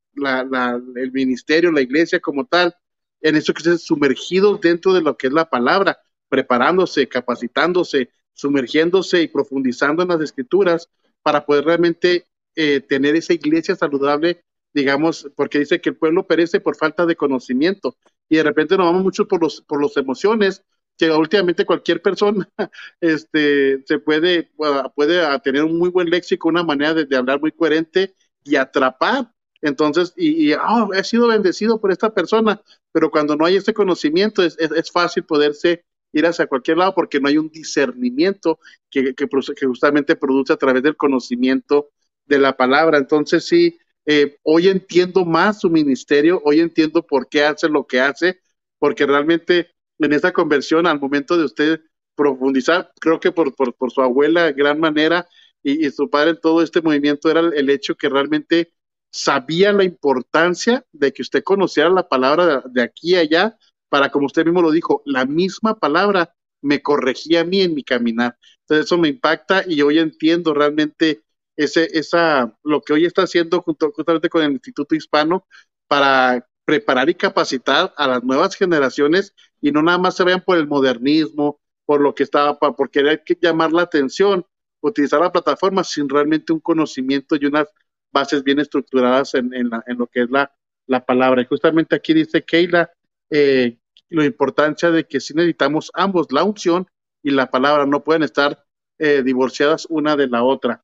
[0.95, 2.75] el ministerio, la iglesia como tal,
[3.21, 9.21] en eso que se sumergidos dentro de lo que es la palabra, preparándose, capacitándose, sumergiéndose
[9.21, 10.89] y profundizando en las escrituras
[11.21, 14.43] para poder realmente eh, tener esa iglesia saludable,
[14.73, 17.95] digamos, porque dice que el pueblo perece por falta de conocimiento.
[18.29, 20.63] Y de repente nos vamos mucho por los por las emociones,
[20.97, 22.47] que últimamente cualquier persona
[23.01, 24.51] este, se puede,
[24.95, 29.31] puede tener un muy buen léxico, una manera de, hablar muy coherente y atrapar.
[29.61, 33.73] Entonces, y, y oh, he sido bendecido por esta persona, pero cuando no hay este
[33.73, 39.13] conocimiento es, es fácil poderse ir hacia cualquier lado porque no hay un discernimiento que,
[39.15, 39.27] que,
[39.65, 41.89] justamente produce a través del conocimiento
[42.25, 42.97] de la palabra.
[42.97, 47.99] Entonces sí, eh, hoy entiendo más su ministerio, hoy entiendo por qué hace lo que
[47.99, 48.39] hace,
[48.79, 51.81] porque realmente en esta conversión, al momento de usted
[52.15, 55.27] profundizar, creo que por, por, su abuela, de gran manera,
[55.63, 58.73] y, su padre en todo este movimiento, era el, hecho que realmente
[59.11, 63.57] sabía la importancia de que usted conociera la palabra de aquí a allá,
[63.89, 67.83] para, como usted mismo lo dijo, la misma palabra me corregía a mí en mi
[67.83, 68.37] caminar.
[68.61, 71.21] Entonces eso me impacta y hoy entiendo realmente
[71.55, 75.45] ese, esa, lo que hoy está haciendo junto, justamente con el Instituto Hispano
[75.87, 80.57] para preparar y capacitar a las nuevas generaciones y no nada más se vean por
[80.57, 84.45] el modernismo, por lo que estaba, por querer llamar la atención,
[84.81, 87.69] utilizar la plataforma sin realmente un conocimiento y unas
[88.11, 90.53] bases bien estructuradas en, en, lo que es la,
[90.85, 91.41] la palabra.
[91.41, 92.91] Y justamente aquí dice Keila,
[93.29, 93.77] eh,
[94.09, 96.85] la importancia de que si necesitamos ambos, la unción
[97.23, 98.65] y la palabra, no pueden estar
[98.99, 100.83] eh, divorciadas una de la otra,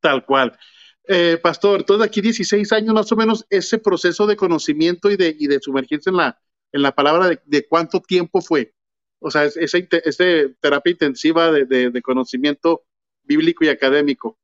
[0.00, 0.58] tal cual.
[1.06, 5.36] Eh, pastor, entonces aquí 16 años más o menos ese proceso de conocimiento y de,
[5.38, 6.36] y de sumergirse en la,
[6.72, 8.74] en la palabra de, cuánto tiempo fue.
[9.18, 9.78] O sea, esa,
[10.60, 12.84] terapia intensiva de, conocimiento
[13.22, 14.38] bíblico y académico.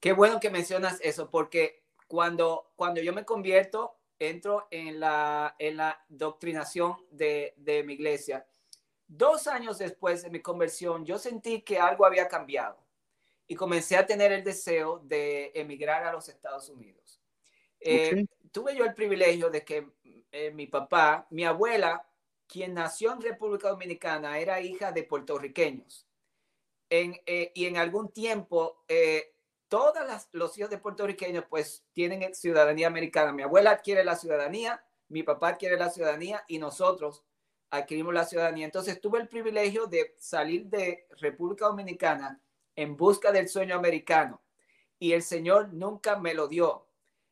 [0.00, 5.76] Qué bueno que mencionas eso, porque cuando, cuando yo me convierto, entro en la, en
[5.76, 8.46] la doctrinación de, de mi iglesia.
[9.06, 12.78] Dos años después de mi conversión, yo sentí que algo había cambiado
[13.50, 17.20] y comencé a tener el deseo de emigrar a los Estados Unidos.
[17.80, 19.88] Eh, tuve yo el privilegio de que
[20.32, 22.06] eh, mi papá, mi abuela,
[22.46, 26.06] quien nació en República Dominicana, era hija de puertorriqueños.
[26.88, 28.84] Eh, y en algún tiempo,
[29.68, 33.32] todos los hijos de puertorriqueños pues tienen ciudadanía americana.
[33.32, 37.24] Mi abuela adquiere la ciudadanía, mi papá adquiere la ciudadanía y nosotros
[37.70, 38.64] adquirimos la ciudadanía.
[38.64, 42.40] Entonces tuve el privilegio de salir de República Dominicana
[42.74, 44.42] en busca del sueño americano
[44.98, 46.86] y el Señor nunca me lo dio.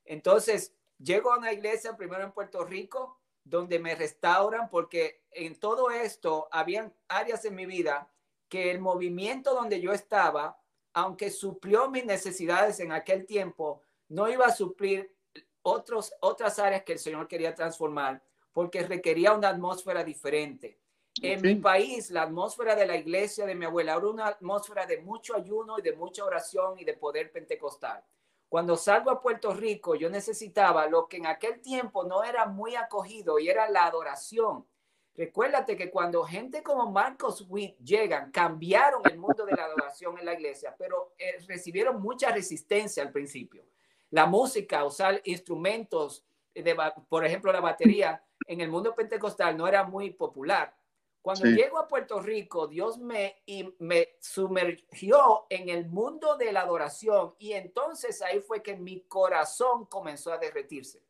[0.04, 5.90] Entonces, llego a una iglesia primero en Puerto Rico donde me restauran porque en todo
[5.90, 8.10] esto habían áreas en mi vida
[8.48, 10.60] que el movimiento donde yo estaba,
[10.92, 15.14] aunque suplió mis necesidades en aquel tiempo, no iba a suplir
[15.62, 20.78] otros, otras áreas que el Señor quería transformar porque requería una atmósfera diferente.
[21.20, 24.98] En mi país, la atmósfera de la iglesia de mi abuela era una atmósfera de
[25.00, 28.04] mucho ayuno y de mucha oración y de poder pentecostal.
[28.48, 32.76] Cuando salgo a Puerto Rico, yo necesitaba lo que en aquel tiempo no era muy
[32.76, 34.66] acogido y era la adoración.
[35.14, 40.24] Recuérdate que cuando gente como Marcos Witt llegan, cambiaron el mundo de la adoración en
[40.24, 43.66] la iglesia, pero eh, recibieron mucha resistencia al principio.
[44.10, 46.76] La música, usar instrumentos, de,
[47.08, 50.77] por ejemplo, la batería, en el mundo pentecostal no era muy popular.
[51.28, 56.62] Cuando llego a Puerto Rico, Dios me, y me sumergió en el mundo de la
[56.62, 61.02] adoración y entonces ahí fue que mi corazón comenzó a derretirse.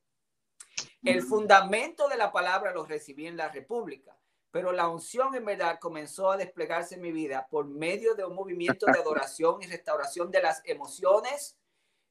[1.04, 1.24] El mm.
[1.24, 4.18] fundamento de la palabra lo recibí en la República,
[4.50, 8.34] pero la unción en verdad comenzó a desplegarse en mi vida por medio de un
[8.34, 11.56] movimiento de adoración y restauración de las emociones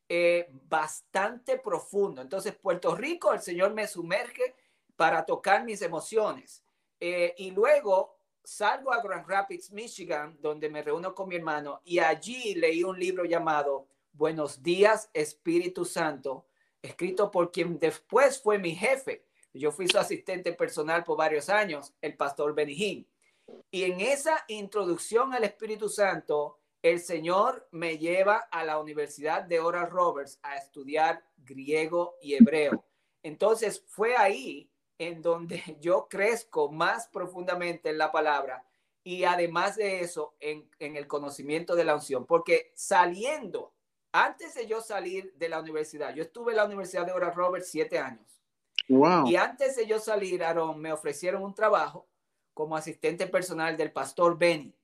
[0.08, 2.22] eh, bastante profundo.
[2.22, 4.56] Entonces, Puerto Rico, el Señor me sumerge
[4.96, 6.64] para tocar mis emociones
[7.00, 12.00] eh, y luego salgo a Grand Rapids, Michigan, donde me reúno con mi hermano y
[12.00, 16.48] allí leí un libro llamado Buenos días, Espíritu Santo,
[16.82, 19.26] escrito por quien después fue mi jefe.
[19.54, 23.08] Yo fui su asistente personal por varios años, el pastor Benijín.
[23.70, 29.60] Y en esa introducción al Espíritu Santo, el Señor me lleva a la Universidad de
[29.60, 32.86] Oral Roberts a estudiar griego y hebreo.
[33.24, 38.66] Entonces fue ahí en donde yo crezco más profundamente en la palabra
[39.04, 43.74] y además de eso en, el conocimiento de la unción, porque saliendo,
[44.12, 47.70] antes de yo salir de la universidad, yo estuve en la Universidad de Oral Roberts
[47.70, 48.44] siete años.
[48.90, 52.08] Y antes de yo salir, Aaron, me ofrecieron un trabajo
[52.54, 54.76] como asistente personal del pastor Benny.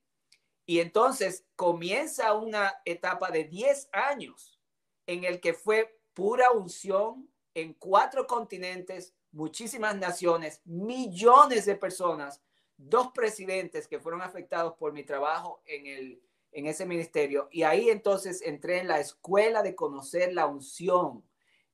[0.65, 4.57] Y entonces comienza una etapa de 10 años
[5.05, 12.41] en el que fue pura unción en cuatro continentes, muchísimas naciones, millones de personas,
[12.77, 17.49] dos presidentes que fueron afectados por mi trabajo en, el, en ese ministerio.
[17.51, 21.23] Y ahí entonces entré en la escuela de conocer la unción.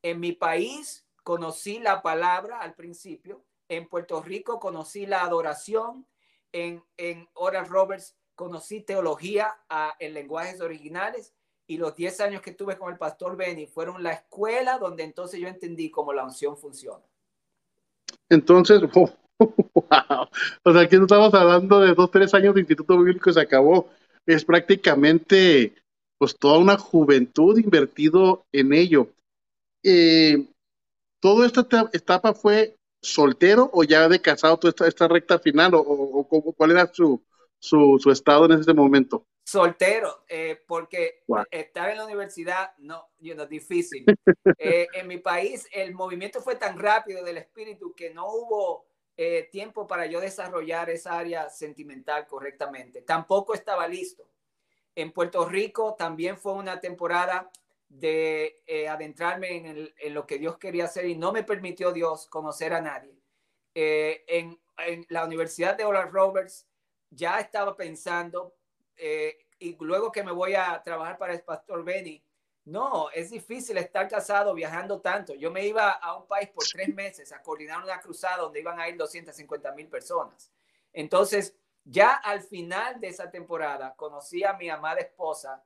[0.02, 3.46] En mi país conocí la palabra al principio.
[3.68, 6.08] En Puerto Rico conocí la adoración.
[6.52, 9.60] En, en Oral Roberts conocí teología
[10.00, 11.34] en lenguajes originales.
[11.68, 15.40] Y los 10 años que tuve con el pastor Benny fueron la escuela donde entonces
[15.40, 17.09] yo entendí cómo la unción funciona.
[18.30, 23.34] Entonces, o sea, aquí no estamos hablando de dos, tres años de Instituto Bíblico y
[23.34, 23.90] se acabó.
[24.26, 25.74] Es prácticamente,
[26.18, 29.10] pues, toda una juventud invertido en ello.
[29.84, 30.46] Eh,
[31.22, 35.74] ¿Toda esta etapa fue soltero o ya de casado toda esta, esta recta final?
[35.74, 37.22] ¿O, o, cuál era su,
[37.60, 39.26] su, su, estado en ese momento?
[39.50, 44.06] Soltero, eh, porque estar en la universidad no, you know, difícil.
[44.62, 49.48] Eh, en mi país el movimiento fue tan rápido del espíritu que no hubo eh,
[49.52, 53.02] tiempo para yo desarrollar esa área sentimental correctamente.
[53.02, 54.30] Tampoco estaba listo.
[54.96, 57.50] En Puerto Rico también fue una temporada
[57.88, 62.74] de adentrarme en, en, lo que Dios quería hacer y no me permitió Dios conocer
[62.74, 63.18] a nadie.
[63.74, 66.69] En, en, la Universidad de Oral Roberts
[67.10, 68.56] ya estaba pensando
[68.96, 72.24] eh, y luego que me voy a trabajar para el pastor Benny,
[72.66, 75.34] no, es difícil estar casado viajando tanto.
[75.34, 78.80] Yo me iba a un país por tres meses a coordinar una cruzada donde iban
[78.80, 80.52] a ir 250 mil personas.
[80.94, 85.64] Entonces, ya al final de esa temporada, conocí a mi amada esposa,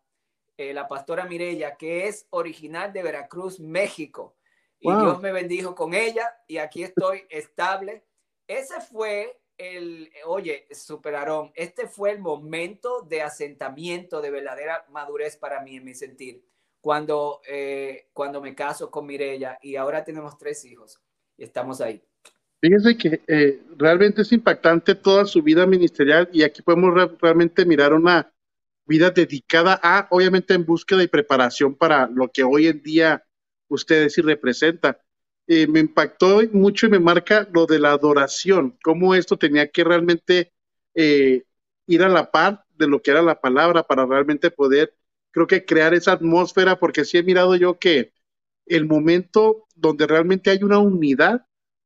[0.56, 4.38] eh, la pastora Mirella, que es original de Veracruz, México.
[4.80, 8.04] Y Dios me bendijo con ella y aquí estoy estable
[8.48, 15.62] ese fue el, oye, superaron, este fue el momento de asentamiento de verdadera madurez para
[15.62, 16.44] mí en mi sentir,
[16.82, 21.02] cuando, eh, cuando me caso con Mirella y ahora tenemos tres hijos
[21.38, 22.04] y estamos ahí.
[22.62, 27.94] Fíjense que eh, realmente es impactante toda su vida ministerial y aquí podemos realmente mirar
[27.94, 28.34] una
[28.86, 33.26] vida dedicada a, obviamente, en búsqueda y preparación para lo que hoy en día
[33.68, 35.00] ustedes sí representa.
[35.48, 39.84] Eh, me impactó mucho y me marca lo de la adoración, cómo esto tenía que
[39.84, 40.54] realmente
[40.96, 41.44] eh,
[41.86, 44.96] ir a la par de lo que era la palabra para realmente poder,
[45.32, 48.14] creo que crear esa atmósfera, porque sí he mirado yo que
[48.66, 51.46] el momento donde realmente hay una unidad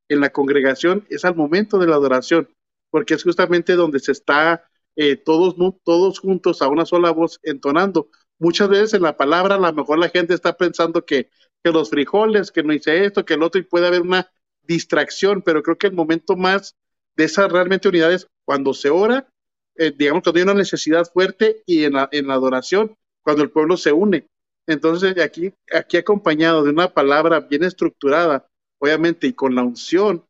[0.09, 2.49] en la congregación es al momento de la adoración,
[2.89, 8.09] porque es justamente donde se está eh, todos, todos juntos a una sola voz entonando.
[8.39, 11.29] Muchas veces en la palabra a lo mejor la gente está pensando que,
[11.63, 14.31] que los frijoles, que no hice esto, que el otro, y puede haber una
[14.63, 16.75] distracción, pero creo que el momento más
[17.15, 19.27] de esas realmente unidades, cuando se ora,
[19.75, 23.49] eh, digamos, cuando hay una necesidad fuerte y en la, en la adoración, cuando el
[23.49, 24.27] pueblo se une.
[24.67, 28.47] Entonces, aquí, aquí acompañado de una palabra bien estructurada,
[28.79, 30.25] obviamente, y con la unción,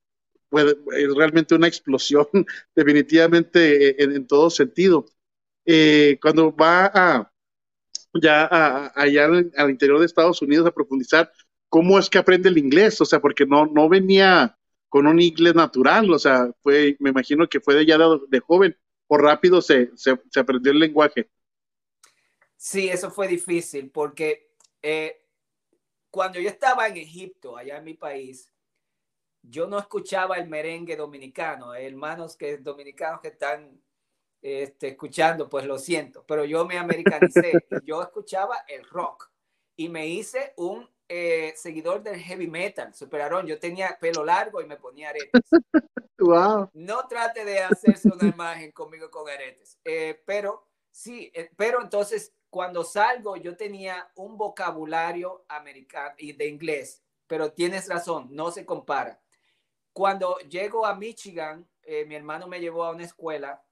[0.52, 2.28] es realmente una explosión,
[2.76, 5.06] definitivamente eh, en, todo sentido.
[5.66, 7.32] Eh, cuando va a,
[8.22, 11.32] ya allá al, interior de Estados Unidos a profundizar,
[11.70, 13.00] ¿cómo es que aprende el inglés?
[13.02, 14.58] O sea, porque no, no venía
[14.90, 18.78] con un inglés natural, o sea, fue, me imagino que fue de ya de, joven,
[19.08, 21.30] o rápido se, se, aprendió el lenguaje.
[22.56, 24.52] Sí, eso fue difícil, porque
[24.82, 25.26] eh,
[26.10, 28.52] cuando yo estaba en Egipto, allá en mi país,
[29.42, 31.74] yo no escuchaba el merengue dominicano.
[31.74, 33.82] Hermanos que dominicanos que están
[34.42, 37.52] este, escuchando, pues lo siento, pero yo me americanicé.
[37.84, 39.30] yo escuchaba el rock
[39.76, 43.48] y me hice un eh, seguidor del heavy metal, superaron.
[43.48, 45.42] Yo tenía pelo largo y me ponía aretes.
[46.20, 46.72] Wow.
[46.74, 52.34] No trate de hacerse una imagen conmigo con aretes, eh, pero sí, eh, pero entonces
[52.50, 58.66] cuando salgo yo tenía un vocabulario americano y de inglés, pero tienes razón, no se
[58.66, 59.22] compara.
[59.94, 61.70] Cuando llego a Michigan,
[62.08, 63.64] mi hermano me llevó a una escuela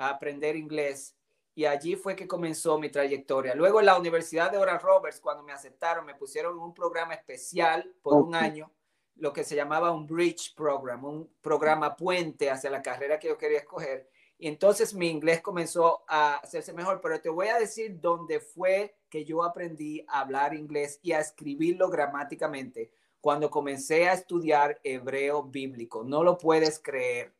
[0.00, 1.14] a aprender inglés
[1.54, 3.54] y allí fue que comenzó mi trayectoria.
[3.54, 7.92] Luego en la Universidad de Oral Roberts, cuando me aceptaron, me pusieron un programa especial
[8.02, 8.72] por un año,
[9.16, 13.36] lo que se llamaba un Bridge Program, un programa puente hacia la carrera que yo
[13.36, 14.08] quería escoger.
[14.38, 18.96] Y entonces mi inglés comenzó a hacerse mejor, pero te voy a decir dónde fue
[19.10, 25.42] que yo aprendí a hablar inglés y a escribirlo gramáticamente cuando comencé a estudiar hebreo
[25.42, 26.04] bíblico.
[26.04, 27.34] No lo puedes creer.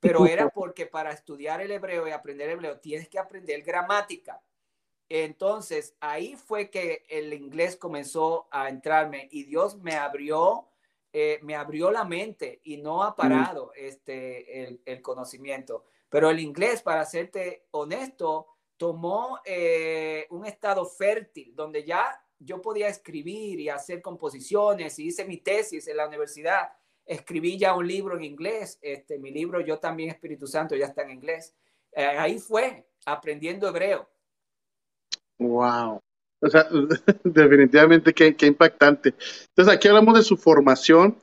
[0.00, 4.42] Pero era porque para estudiar el hebreo y aprender hebreo tienes que aprender gramática.
[5.10, 10.68] Entonces ahí fue que el inglés comenzó a entrarme y Dios me abrió,
[11.12, 15.84] eh, me abrió la mente y no ha parado este, el, conocimiento.
[16.08, 22.88] Pero el inglés, para serte honesto, tomó eh, un estado fértil donde ya yo podía
[22.88, 26.72] escribir y hacer composiciones y hice mi tesis en la universidad.
[27.10, 28.78] Escribí ya un libro en inglés.
[28.80, 31.54] Este, mi libro, Yo también Espíritu Santo, ya está en inglés.
[31.92, 34.08] Eh, ahí fue, aprendiendo hebreo.
[35.38, 36.00] Wow.
[36.40, 36.68] O sea,
[37.24, 39.14] definitivamente qué, qué, impactante.
[39.48, 41.18] Entonces, aquí hablamos de su formación.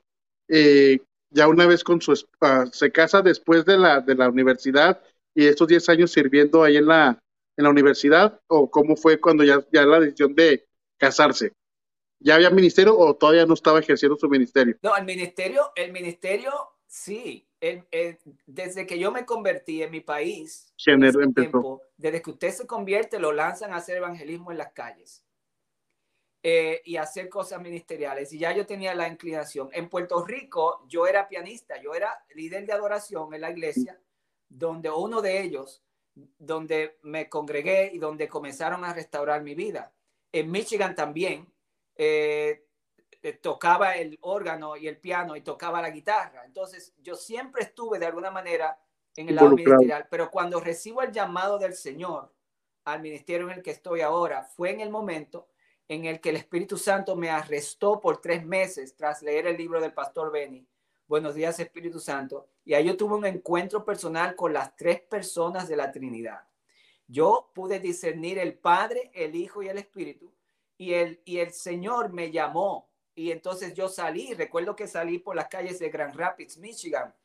[0.50, 5.02] Eh, ya una vez con su uh, se casa después de la, de la universidad
[5.36, 7.20] y estos 10 años sirviendo ahí en la,
[7.58, 11.54] en la universidad, o cómo fue cuando ya, ya la decisión de, casarse.
[12.20, 14.78] ¿Ya había ministerio o todavía no estaba ejerciendo su ministerio?
[14.82, 16.52] No, el ministerio, el ministerio
[16.88, 17.48] sí.
[18.46, 20.74] desde que yo me convertí en mi país,
[21.98, 25.24] desde que usted se convierte, lo lanzan a hacer evangelismo en las calles
[26.42, 28.34] eh, y hacer cosas ministeriales.
[28.34, 29.70] Y ya yo tenía la inclinación.
[29.74, 34.00] En Puerto Rico, yo era pianista, yo era líder de adoración en la iglesia,
[34.50, 35.84] donde uno de ellos,
[36.40, 39.94] donde me congregué y donde comenzaron a restaurar mi vida
[40.32, 41.48] en Michigan también
[41.98, 42.66] eh,
[43.22, 46.46] eh, tocaba el órgano y el piano y tocaba la guitarra.
[46.46, 48.80] Entonces yo siempre estuve de alguna manera
[49.16, 52.34] en el lado ministerial, pero cuando recibo el llamado del Señor
[52.86, 55.50] al ministerio en el que estoy ahora, fue en el momento
[55.88, 59.82] en el que el Espíritu Santo me arrestó por tres meses tras leer el libro
[59.82, 60.68] del pastor Benny.
[61.08, 62.50] Buenos días, Espíritu Santo.
[62.64, 66.48] Y ahí yo tuve un encuentro personal con las tres personas de la Trinidad
[67.08, 70.34] yo pude discernir el Padre, el Hijo y el Espíritu,
[70.78, 72.90] y el, y el Señor me llamó.
[73.16, 77.16] Y entonces yo salí, recuerdo que salí por las calles de Grand Rapids, Michigan,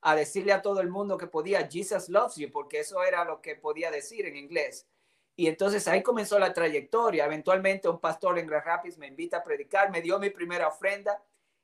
[0.00, 3.40] a decirle a todo el mundo que podía, Jesus loves you, porque eso era lo
[3.40, 4.86] que podía decir en inglés.
[5.34, 7.24] Y entonces ahí comenzó la trayectoria.
[7.24, 11.22] Eventualmente un pastor en Grand Rapids me invita a predicar, me dio mi primera ofrenda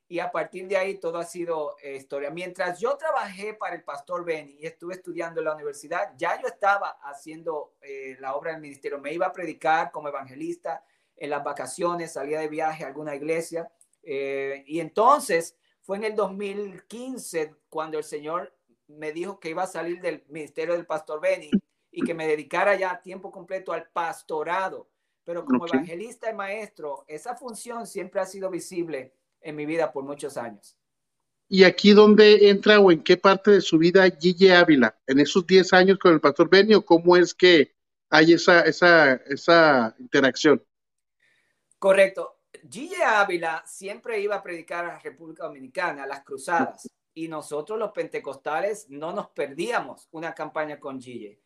[0.08, 2.30] y a partir de ahí todo ha sido eh, historia.
[2.30, 6.48] Mientras yo trabajé para el pastor Benny y estuve estudiando en la universidad, ya yo
[6.48, 8.98] estaba haciendo eh, la obra del ministerio.
[8.98, 10.82] Me iba a predicar como evangelista
[11.18, 13.70] en las vacaciones, salía de viaje a alguna iglesia.
[14.02, 18.54] Eh, y entonces fue en el 2015 cuando el Señor
[18.86, 21.50] me dijo que iba a salir del ministerio del pastor Benny
[21.90, 24.88] y que me dedicara ya a tiempo completo al pastorado.
[25.24, 30.04] Pero como evangelista y maestro, esa función siempre ha sido visible en mi vida por
[30.04, 30.76] muchos años.
[31.50, 34.98] ¿Y aquí dónde entra o en qué parte de su vida Gigi Ávila?
[35.06, 37.74] ¿En esos 10 años con el pastor Benny o cómo es que
[38.10, 40.62] hay esa, esa, esa interacción?
[41.78, 42.38] Correcto.
[42.68, 47.78] Gigi Ávila siempre iba a predicar a la República Dominicana, a las cruzadas, y nosotros
[47.78, 51.38] los pentecostales no nos perdíamos una campaña con Gigi.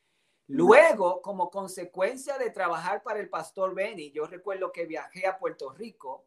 [0.48, 5.70] Luego, como consecuencia de trabajar para el pastor Benny, yo recuerdo que viajé a Puerto
[5.70, 6.26] Rico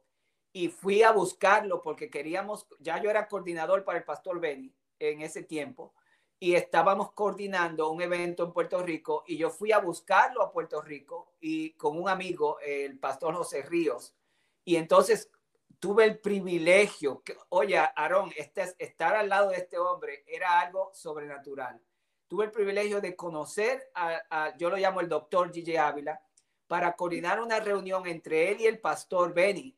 [0.52, 5.22] y fui a buscarlo porque queríamos, ya yo era coordinador para el pastor Benny en
[5.22, 5.94] ese tiempo
[6.40, 10.82] y estábamos coordinando un evento en Puerto Rico y yo fui a buscarlo a Puerto
[10.82, 14.16] Rico y con un amigo, el pastor José Ríos.
[14.64, 15.32] Y entonces
[15.80, 20.92] tuve el privilegio, que, oye, Aarón, este, estar al lado de este hombre era algo
[20.94, 21.82] sobrenatural.
[22.28, 26.20] Tuve el privilegio de conocer a, yo lo llamo el doctor Gigi Ávila,
[26.68, 29.78] para coordinar una reunión entre él y el pastor Benny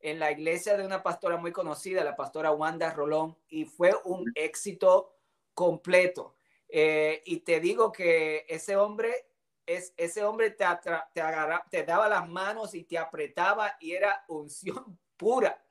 [0.00, 4.30] en la iglesia de una pastora muy conocida, la pastora Wanda Rolón, y fue un
[4.34, 5.15] éxito
[5.56, 6.36] completo.
[6.68, 9.30] Eh, y te digo que ese hombre,
[9.64, 11.22] es, ese hombre te, te,
[11.70, 15.64] te daba las manos y te apretaba y era unción pura,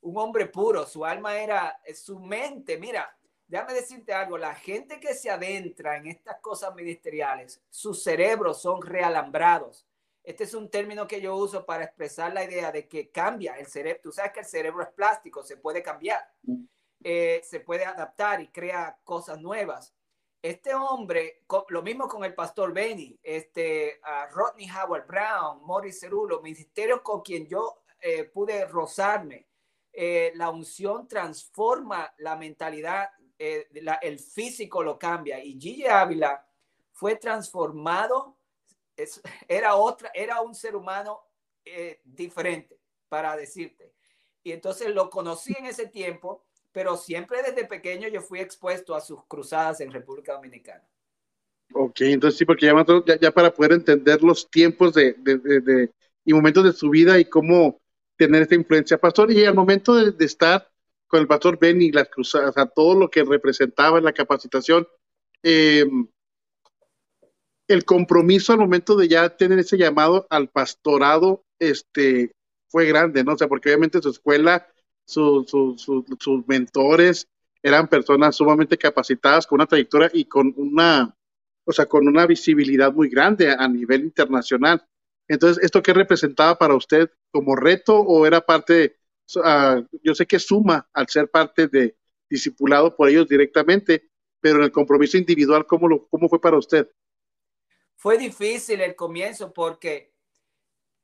[0.00, 3.16] un hombre puro, su alma era, su mente, mira,
[3.46, 8.82] déjame decirte algo, la gente que se adentra en estas cosas ministeriales, sus cerebros son
[8.82, 9.86] realambrados
[10.28, 13.66] este es un término que yo uso para expresar la idea de que cambia el
[13.66, 14.02] cerebro.
[14.02, 16.20] Tú sabes que el cerebro es plástico, se puede cambiar,
[17.02, 19.94] eh, se puede adaptar y crea cosas nuevas.
[20.40, 24.00] Este hombre, lo mismo con el pastor Benny, este,
[24.32, 29.48] Rodney Howard Brown, Morris Cerulo, ministerios con quien yo eh, pude rozarme.
[29.92, 35.42] Eh, la unción transforma la mentalidad, el físico lo cambia.
[35.42, 36.44] Y Gigi Ávila
[36.92, 38.36] fue transformado
[39.46, 41.20] era otra, era un ser humano
[42.04, 43.92] diferente, para decirte.
[44.42, 46.47] Y entonces lo conocí en ese tiempo,
[46.78, 50.88] pero siempre desde pequeño yo fui expuesto a sus cruzadas en República Dominicana.
[51.74, 55.90] Ok, entonces sí, porque ya, ya, para poder entender los tiempos de, de,
[56.24, 57.80] y momentos de su vida y cómo
[58.16, 58.96] tener esta influencia.
[58.96, 60.70] Pastor, y al momento de, estar
[61.08, 64.86] con el pastor Benny, las cruzadas, a todo lo que representaba en la capacitación,
[65.42, 65.84] eh,
[67.66, 72.36] el compromiso al momento de ya tener ese llamado al pastorado, este,
[72.68, 73.32] fue grande, ¿no?
[73.32, 74.68] O sea, porque obviamente su escuela,
[75.08, 77.26] sus mentores
[77.62, 81.16] eran personas sumamente capacitadas, con una trayectoria y con una,
[81.64, 84.86] o sea, con una visibilidad muy grande a, nivel internacional.
[85.26, 88.98] Entonces, ¿esto qué representaba para usted como reto o era parte,
[89.36, 91.96] uh, yo sé que suma al ser parte de
[92.30, 96.90] discipulado por ellos directamente, pero en el compromiso individual, ¿cómo, lo, cómo fue para usted?
[97.96, 100.14] Fue difícil el comienzo porque,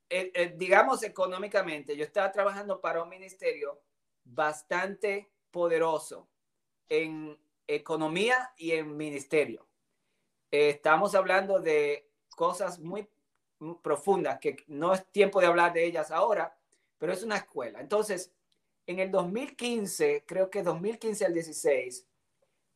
[0.09, 3.83] eh, eh, digamos, económicamente, yo estaba trabajando para un ministerio
[4.25, 6.29] bastante poderoso
[6.89, 9.67] en economía y en ministerio.
[10.51, 13.09] Eh, estamos hablando de cosas muy
[13.83, 16.57] profundas que no es tiempo de hablar de ellas ahora,
[16.99, 17.81] pero es una escuela.
[17.81, 18.33] Entonces,
[18.87, 22.07] en el 2015, creo que 2015 al 16,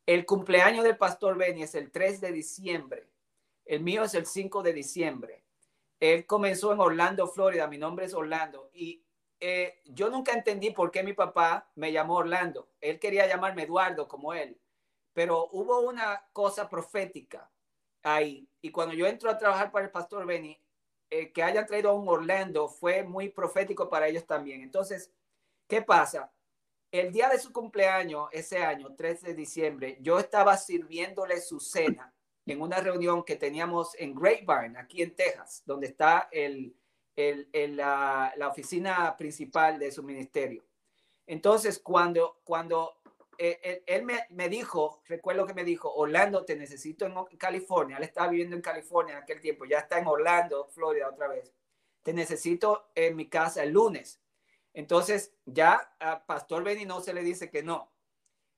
[0.07, 3.09] el cumpleaños del pastor Benny es el 3 de diciembre
[3.69, 5.45] el mío es el 5 de diciembre.
[6.01, 7.69] Él comenzó en Orlando, Florida.
[7.69, 8.71] Mi nombre es Orlando.
[8.73, 9.03] Y
[9.41, 12.71] eh, yo nunca entendí por qué mi papá me llamó Orlando.
[12.81, 14.61] Él quería llamarme Eduardo como él.
[15.13, 17.51] Pero hubo una cosa profética
[18.03, 18.49] ahí.
[18.61, 20.61] Y cuando yo entro a trabajar para el pastor Benny,
[21.11, 24.63] eh, que hayan traído a un Orlando fue muy profético para ellos también.
[24.63, 25.13] Entonces,
[25.67, 26.33] ¿qué pasa?
[26.91, 32.15] El día de su cumpleaños, ese año, 3 de diciembre, yo estaba sirviéndole su cena
[32.47, 36.75] en una reunión que teníamos en Grapevine, aquí en Texas, donde está el,
[37.77, 40.65] la, oficina principal de su ministerio.
[41.27, 43.01] Entonces, cuando, cuando
[43.37, 47.97] eh, él, me, dijo, recuerdo que me dijo, Orlando, te necesito en California.
[47.97, 51.53] Él estaba viviendo en California en aquel tiempo, ya está en Orlando, Florida otra vez.
[52.03, 54.21] Te necesito en mi casa el lunes.
[54.73, 57.93] Entonces, ya a Pastor Benny no se le dice que no.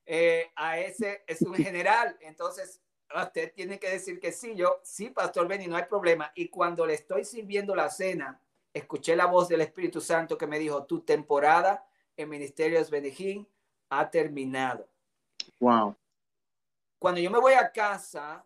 [0.05, 2.17] Eh, a ese es un general.
[2.21, 2.81] Entonces,
[3.15, 6.31] usted tiene que decir que sí, yo, sí, Pastor Benny, no hay problema.
[6.35, 8.41] Y cuando le estoy sirviendo la cena,
[8.73, 13.49] escuché la voz del Espíritu Santo que me dijo, tu temporada en Ministerios Benejín
[13.89, 14.89] ha terminado.
[15.59, 15.97] Wow.
[16.99, 18.45] Cuando yo me voy a casa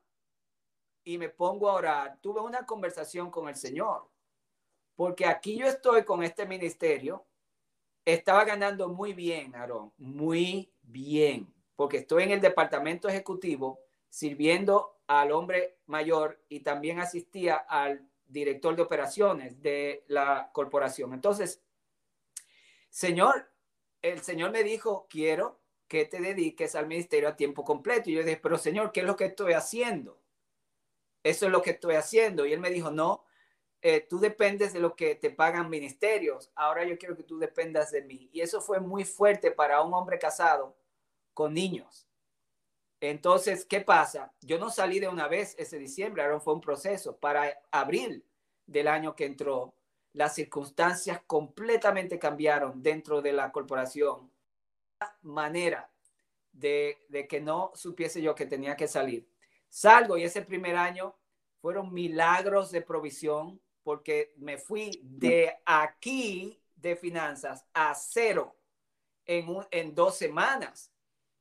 [1.02, 4.08] y me pongo a orar, tuve una conversación con el Señor,
[4.94, 7.26] porque aquí yo estoy con este ministerio,
[8.04, 15.32] estaba ganando muy bien, Aarón, muy bien, porque estoy en el departamento ejecutivo sirviendo al
[15.32, 21.12] hombre mayor y también asistía al director de operaciones de la corporación.
[21.12, 21.62] Entonces,
[22.90, 23.50] Señor,
[24.02, 28.10] el Señor me dijo, quiero que te dediques al ministerio a tiempo completo.
[28.10, 30.20] Y yo dije, pero Señor, ¿qué es lo que estoy haciendo?
[31.22, 32.46] Eso es lo que estoy haciendo.
[32.46, 33.24] Y él me dijo, no,
[33.80, 36.50] eh, tú dependes de lo que te pagan ministerios.
[36.54, 38.28] Ahora yo quiero que tú dependas de mí.
[38.32, 40.76] Y eso fue muy fuerte para un hombre casado
[41.32, 42.08] con niños.
[43.00, 44.32] Entonces, ¿qué pasa?
[44.40, 47.16] Yo no salí de una vez ese diciembre, ahora fue un proceso.
[47.16, 48.24] Para abril
[48.66, 49.74] del año que entró,
[50.12, 54.30] las circunstancias completamente cambiaron dentro de la corporación.
[55.22, 55.90] Manera
[56.52, 59.28] de, de que no supiese yo que tenía que salir.
[59.68, 61.14] Salgo y ese primer año
[61.60, 68.56] fueron milagros de provisión porque me fui de aquí de finanzas a cero
[69.26, 70.92] en, en dos semanas.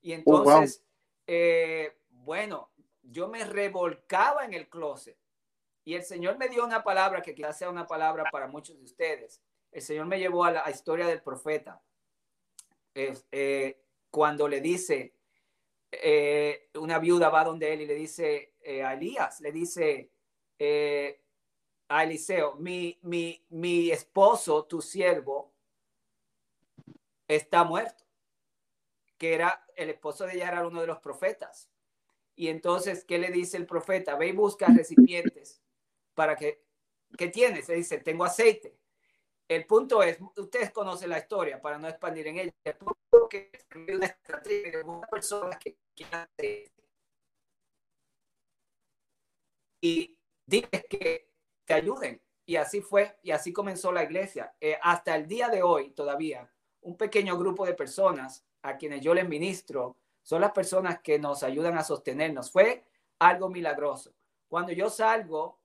[0.01, 0.83] Y oh, entonces,
[1.27, 2.71] eh, bueno,
[3.01, 5.17] yo me revolcaba en el closet
[5.83, 8.83] y el Señor me dio una palabra que quizás sea una palabra para muchos de
[8.83, 9.41] ustedes.
[9.71, 11.81] El Señor me llevó a la historia del profeta.
[12.95, 15.15] Eh, cuando le dice,
[15.91, 18.53] eh, una viuda va donde él y le dice
[18.83, 20.09] a Elías, le dice
[21.89, 25.51] a Eliseo, mi, mi, mi esposo, tu siervo,
[27.27, 28.02] está muerto
[29.17, 31.69] que era el esposo de ella era uno de los profetas.
[32.35, 34.15] Y entonces, ¿qué le dice el profeta?
[34.15, 35.61] Ve y busca recipientes
[36.13, 36.63] para que,
[37.17, 37.67] ¿qué tienes?
[37.69, 38.79] Le dice, tengo aceite.
[39.47, 42.53] El punto es, ustedes conocen la historia para no expandir en ella.
[42.63, 44.83] El punto que una estrategia
[49.81, 51.29] y dices que
[51.65, 52.21] te ayuden.
[52.45, 54.55] Y así fue, y así comenzó la iglesia.
[54.59, 56.49] Eh, hasta el día de hoy, todavía,
[56.81, 61.43] un pequeño grupo de personas a quienes yo les ministro son las personas que nos
[61.43, 62.49] ayudan a sostenernos.
[62.49, 62.85] Fue
[63.19, 64.13] algo milagroso.
[64.47, 65.59] Cuando yo salgo,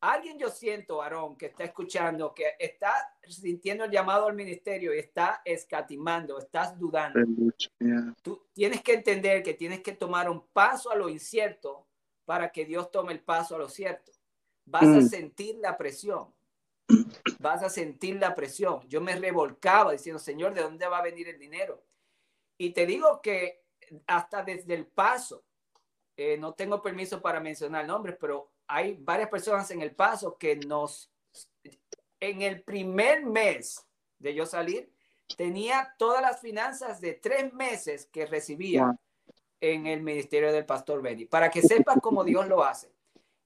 [0.00, 2.92] alguien yo siento, Aarón, que está escuchando, que está
[3.26, 7.20] sintiendo el llamado al ministerio y está escatimando, estás dudando.
[8.22, 11.86] Tú tienes que entender que tienes que tomar un paso a lo incierto
[12.24, 14.12] para que Dios tome el paso a lo cierto.
[14.64, 15.08] Vas a mm.
[15.08, 16.32] sentir la presión.
[17.38, 18.80] Vas a sentir la presión.
[18.88, 21.82] Yo me revolcaba diciendo, Señor, ¿de dónde va a venir el dinero?
[22.58, 23.62] Y te digo que
[24.06, 25.44] hasta desde el paso,
[26.16, 30.56] eh, no tengo permiso para mencionar nombres, pero hay varias personas en el paso que
[30.56, 31.10] nos,
[32.20, 33.86] en el primer mes
[34.18, 34.92] de yo salir,
[35.36, 38.98] tenía todas las finanzas de tres meses que recibía
[39.60, 42.92] en el ministerio del pastor Benny, para que sepas cómo Dios lo hace.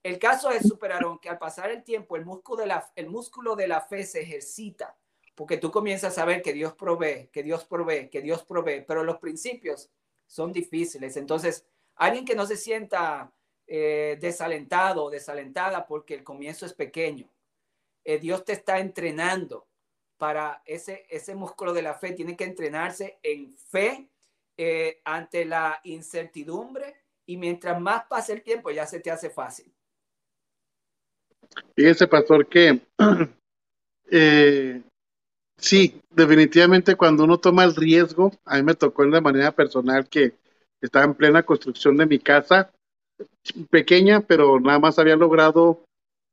[0.03, 3.55] El caso es, superaron que al pasar el tiempo, el músculo de la, el músculo
[3.55, 4.97] de la fe se ejercita
[5.43, 9.03] porque tú comienzas a ver que Dios provee, que Dios provee, que Dios provee, pero
[9.03, 9.91] los principios
[10.25, 11.17] son difíciles.
[11.17, 11.67] Entonces,
[11.97, 13.35] alguien que no se sienta
[13.67, 17.29] eh, desalentado o desalentada porque el comienzo es pequeño,
[18.05, 19.67] eh, Dios te está entrenando
[20.17, 24.09] para ese, ese músculo de la fe, tiene que entrenarse en fe
[24.57, 26.95] eh, ante la incertidumbre
[27.27, 29.75] y mientras más pasa el tiempo ya se te hace fácil.
[31.75, 32.81] Fíjese, pastor, que
[35.63, 40.09] Sí, definitivamente cuando uno toma el riesgo, a mí me tocó en la manera personal
[40.09, 40.35] que
[40.81, 42.73] estaba en plena construcción de mi casa,
[43.71, 45.85] pequeña, pero nada más había logrado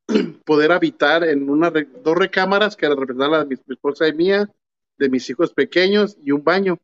[0.45, 4.49] poder habitar en una dos recámaras que representaban la de mi, esposa y mía,
[4.97, 6.79] de mis hijos pequeños y un baño.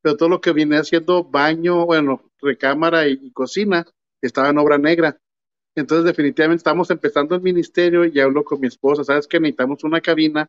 [0.00, 3.86] Pero todo lo que vine haciendo, baño, bueno, recámara y, cocina,
[4.22, 5.18] estaba en obra negra.
[5.74, 10.00] Entonces, definitivamente estamos empezando el ministerio y hablo con mi esposa, ¿sabes que necesitamos una
[10.00, 10.48] cabina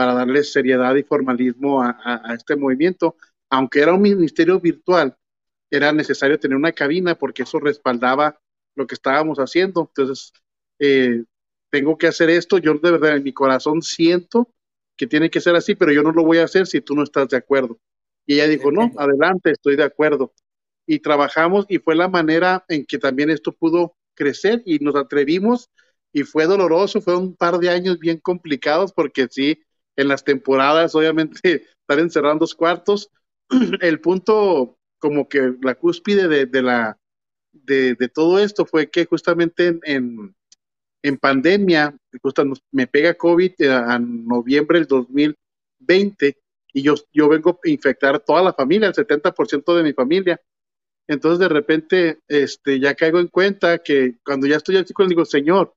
[0.00, 3.16] para darle seriedad y formalismo a, este movimiento.
[3.50, 5.14] Aunque era un ministerio virtual,
[5.70, 8.40] era necesario tener una cabina porque eso respaldaba
[8.76, 9.90] lo que estábamos haciendo.
[9.94, 10.32] Entonces,
[10.78, 11.24] eh,
[11.68, 12.56] tengo que hacer esto.
[12.56, 14.48] Yo de verdad en mi corazón siento
[14.96, 17.02] que tiene que ser así, pero yo no lo voy a hacer si tú no
[17.02, 17.78] estás de acuerdo.
[18.24, 20.32] Y ella dijo, no, adelante, estoy de acuerdo.
[20.86, 25.68] Y trabajamos y fue la manera en que también esto pudo crecer y nos atrevimos
[26.10, 29.60] y fue doloroso, fue un par de años bien complicados porque sí,
[30.00, 31.38] en las temporadas, obviamente,
[31.80, 33.10] estar encerrado en dos cuartos.
[33.80, 36.98] El punto, como que la cúspide de, la,
[37.52, 40.34] de, todo esto fue que justamente en,
[41.02, 46.38] en, pandemia, justo me pega COVID en noviembre del 2020
[46.72, 50.40] y yo, yo vengo a infectar a toda la familia, el 70% de mi familia.
[51.08, 55.74] Entonces de repente este, ya caigo en cuenta que cuando ya estoy con digo, Señor,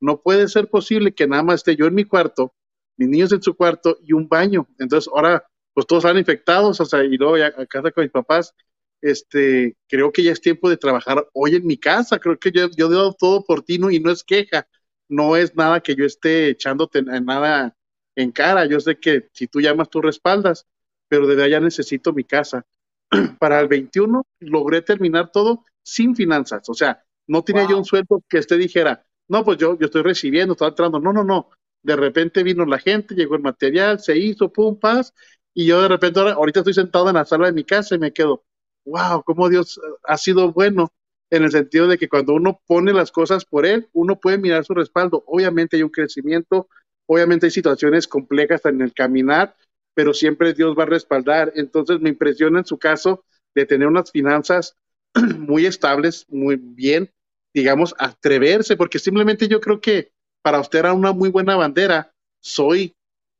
[0.00, 2.54] no puede ser posible que nada más esté yo en mi cuarto,
[2.96, 4.66] mis niños en su cuarto y un baño.
[4.78, 5.44] Entonces ahora
[5.76, 8.54] pues todos están infectados, o sea, y luego ya a casa con mis papás,
[9.02, 12.70] este, creo que ya es tiempo de trabajar hoy en mi casa, creo que yo,
[12.74, 13.90] yo he dado todo por ti ¿no?
[13.90, 14.66] y no es queja,
[15.06, 17.76] no es nada que yo esté echándote nada
[18.14, 20.66] en cara, yo sé que si tú llamas tú respaldas,
[21.08, 22.64] pero desde allá necesito mi casa.
[23.38, 28.24] Para el 21 logré terminar todo sin finanzas, o sea, no tenía yo un sueldo
[28.28, 31.50] que usted dijera, no, pues yo, yo estoy recibiendo, estoy entrando, no, no, no,
[31.86, 35.14] de repente vino la gente, llegó el material, se hizo, pum, paz,
[35.54, 38.12] y yo de repente ahorita estoy sentado en la sala de mi casa y me
[38.12, 38.44] quedo,
[38.84, 40.92] wow, cómo Dios ha sido bueno
[41.30, 44.64] en el sentido de que cuando uno pone las cosas por Él, uno puede mirar
[44.64, 45.22] su respaldo.
[45.26, 46.68] Obviamente hay un crecimiento,
[47.06, 49.56] obviamente hay situaciones complejas en el caminar,
[49.94, 51.52] pero siempre Dios va a respaldar.
[51.54, 53.24] Entonces me impresiona en su caso
[53.54, 54.76] de tener unas finanzas
[55.38, 57.12] muy estables, muy bien,
[57.54, 60.12] digamos, atreverse, porque simplemente yo creo que
[60.46, 62.94] para usted era una muy buena bandera, soy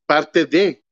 [0.05, 0.83] parte de,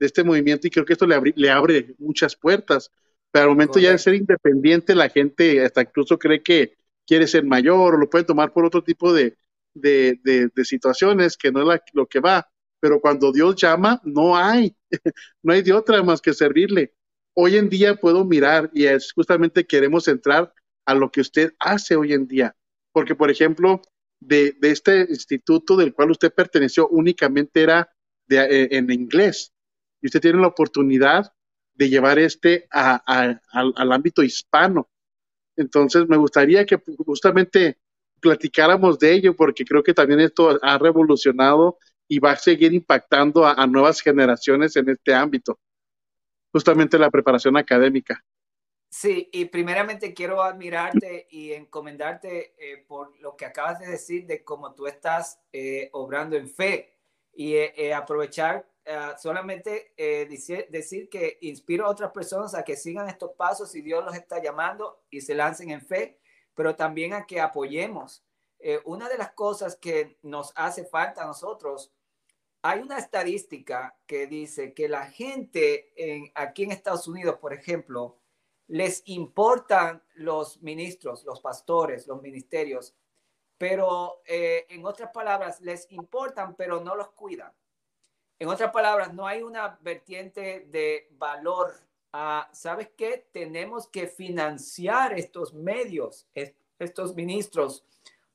[0.00, 2.90] de este movimiento y creo que esto le, le abre muchas puertas.
[3.30, 7.44] Pero al momento ya de ser independiente, la gente hasta incluso cree que quiere ser
[7.44, 9.36] mayor o lo puede tomar por otro tipo de,
[9.72, 12.50] de, de, situaciones que no es lo que va.
[12.80, 14.74] Pero cuando Dios llama, no hay,
[15.44, 16.94] no hay de otra más que servirle.
[17.32, 20.52] Hoy en día puedo mirar y es justamente queremos entrar
[20.84, 22.56] a lo que usted hace hoy en día.
[22.90, 23.80] Porque, por ejemplo,
[24.20, 27.90] de, de este instituto del cual usted perteneció únicamente era
[28.26, 29.52] de, eh, en inglés.
[30.00, 31.32] Y usted tiene la oportunidad
[31.74, 33.40] de llevar este al,
[33.92, 34.90] ámbito hispano.
[35.56, 37.78] Entonces, me gustaría que justamente
[38.20, 43.46] platicáramos de ello, porque creo que también esto ha revolucionado y va a seguir impactando
[43.46, 45.58] a, nuevas generaciones en este ámbito,
[46.52, 48.22] justamente la preparación académica.
[48.92, 54.42] Sí, y primeramente quiero admirarte y encomendarte eh, por lo que acabas de decir de
[54.42, 56.98] cómo tú estás eh, obrando en fe
[57.32, 59.94] y eh, aprovechar eh, solamente
[60.28, 64.42] decir, que inspiro a otras personas a que sigan estos pasos si Dios los está
[64.42, 66.18] llamando y se lancen en fe,
[66.56, 68.24] pero también a que apoyemos.
[68.84, 71.94] Una de las cosas que nos hace falta a nosotros,
[72.62, 78.19] hay una estadística que dice que la gente en, aquí en Estados Unidos, por ejemplo,
[78.70, 82.94] les importan los ministros, los pastores, los ministerios,
[83.58, 87.52] pero en otras palabras, les importan, pero no los cuidan.
[88.38, 91.74] En otras palabras, no hay una vertiente de valor.
[92.52, 93.28] ¿Sabes qué?
[93.32, 96.26] Tenemos que financiar estos medios,
[96.78, 97.84] estos ministros,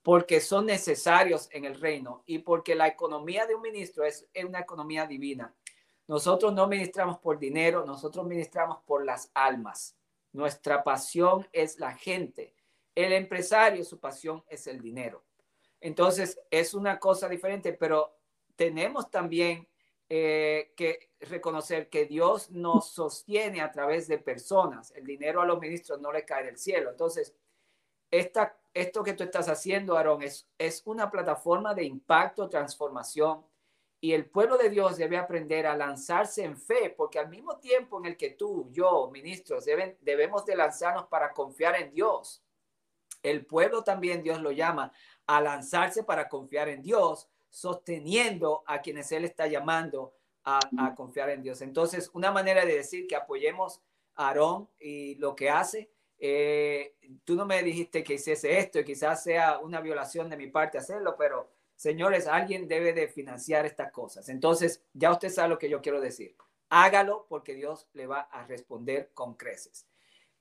[0.04, 4.60] porque son necesarios en el reino y porque la economía de un ministro es, una
[4.60, 5.56] economía divina.
[6.08, 9.96] Nosotros no ministramos por dinero, nosotros ministramos por las almas.
[10.36, 12.54] Nuestra pasión es la gente.
[12.94, 15.24] El empresario, su pasión es el dinero.
[15.80, 18.18] Entonces, es una cosa diferente, pero
[18.58, 19.66] tenemos también
[20.10, 24.92] eh, que reconocer que Dios nos sostiene a través de personas.
[24.92, 26.90] El dinero a los ministros no le cae del cielo.
[26.90, 27.34] Entonces,
[28.12, 33.46] esta, esto que tú estás haciendo, Aarón, es, es una plataforma de impacto, transformación.
[34.06, 37.98] Y el pueblo de Dios debe aprender a lanzarse en fe, porque al mismo tiempo
[37.98, 42.44] en el que tú, yo, ministros, deben, debemos de lanzarnos para confiar en Dios.
[43.24, 44.92] El pueblo también Dios lo llama
[45.26, 50.60] a lanzarse para confiar en Dios, sosteniendo a quienes Él está llamando a,
[50.96, 51.64] confiar en Dios.
[51.64, 53.82] Entonces, una manera de decir que apoyemos
[54.14, 55.90] a Aarón y lo que hace,
[56.20, 56.94] eh,
[57.24, 60.78] tú no me dijiste que hiciese esto y quizás sea una violación de mi parte
[60.78, 64.30] hacerlo, pero señores, alguien debe de financiar estas cosas.
[64.30, 66.36] Entonces, ya usted sabe lo que yo quiero decir.
[66.70, 69.88] Hágalo porque Dios le va a responder con creces.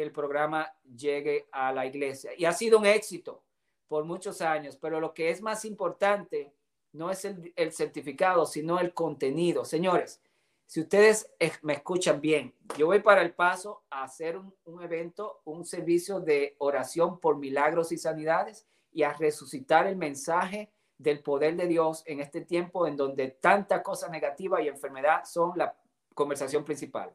[0.00, 2.30] que el programa llegue a la iglesia.
[2.34, 3.44] Y ha sido un éxito
[3.86, 6.54] por muchos años, pero lo que es más importante
[6.92, 9.66] no es el, certificado, sino el contenido.
[9.66, 10.22] Señores,
[10.64, 11.30] si ustedes
[11.60, 16.18] me escuchan bien, yo voy para el paso a hacer un, un evento, un servicio
[16.18, 22.04] de oración por milagros y sanidades y a resucitar el mensaje del poder de Dios
[22.06, 25.76] en este tiempo en donde tanta cosa negativa y enfermedad son la
[26.14, 27.14] conversación principal.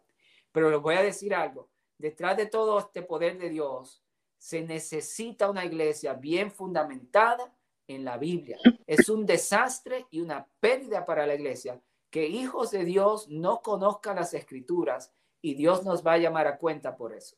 [0.51, 1.67] Pero les voy a decir algo,
[1.97, 4.03] detrás de todo este poder de Dios
[4.37, 7.53] se necesita una iglesia bien fundamentada
[7.87, 8.57] en la Biblia.
[8.85, 14.15] Es un desastre y una pérdida para la iglesia que hijos de Dios no conozcan
[14.15, 17.35] las escrituras y Dios nos va a llamar a cuenta por eso.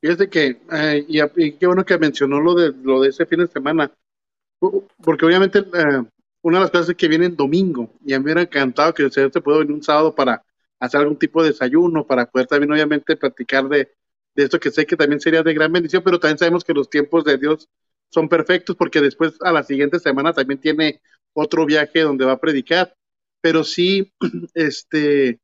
[0.00, 3.46] Fíjate que, eh, y, qué bueno que mencionó lo de, lo de ese fin de
[3.46, 3.92] semana
[5.02, 6.04] porque obviamente eh,
[6.42, 9.02] una de las cosas es que viene domingo y a mí me hubiera encantado que
[9.02, 10.44] el Señor se pueda venir un sábado para
[10.82, 13.92] hacer algún tipo de desayuno, para poder también obviamente platicar de,
[14.34, 16.90] de esto que sé que también sería de gran bendición, pero también sabemos que los
[16.90, 17.68] tiempos de Dios
[18.10, 21.00] son perfectos porque después a la siguiente semana también tiene
[21.34, 22.94] otro viaje donde va a predicar,
[23.40, 24.12] pero sí,
[24.54, 25.40] este,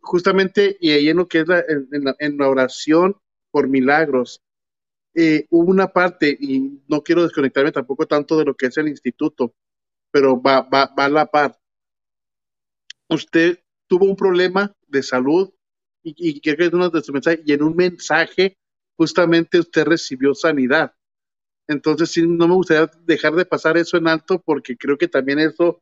[0.00, 1.46] justamente y ahí en lo que es
[2.18, 3.16] en la oración
[3.50, 4.42] por milagros,
[5.14, 8.88] eh, hubo una parte, y no quiero desconectarme tampoco tanto de lo que es el
[8.88, 9.54] instituto,
[10.10, 11.58] pero va, va, va a la par.
[13.08, 15.52] Usted tuvo un problema de salud
[16.02, 18.58] y, que uno de sus mensajes, y en un mensaje
[18.96, 20.94] justamente usted recibió sanidad.
[21.66, 25.38] Entonces, sí, no me gustaría dejar de pasar eso en alto porque creo que también
[25.38, 25.80] eso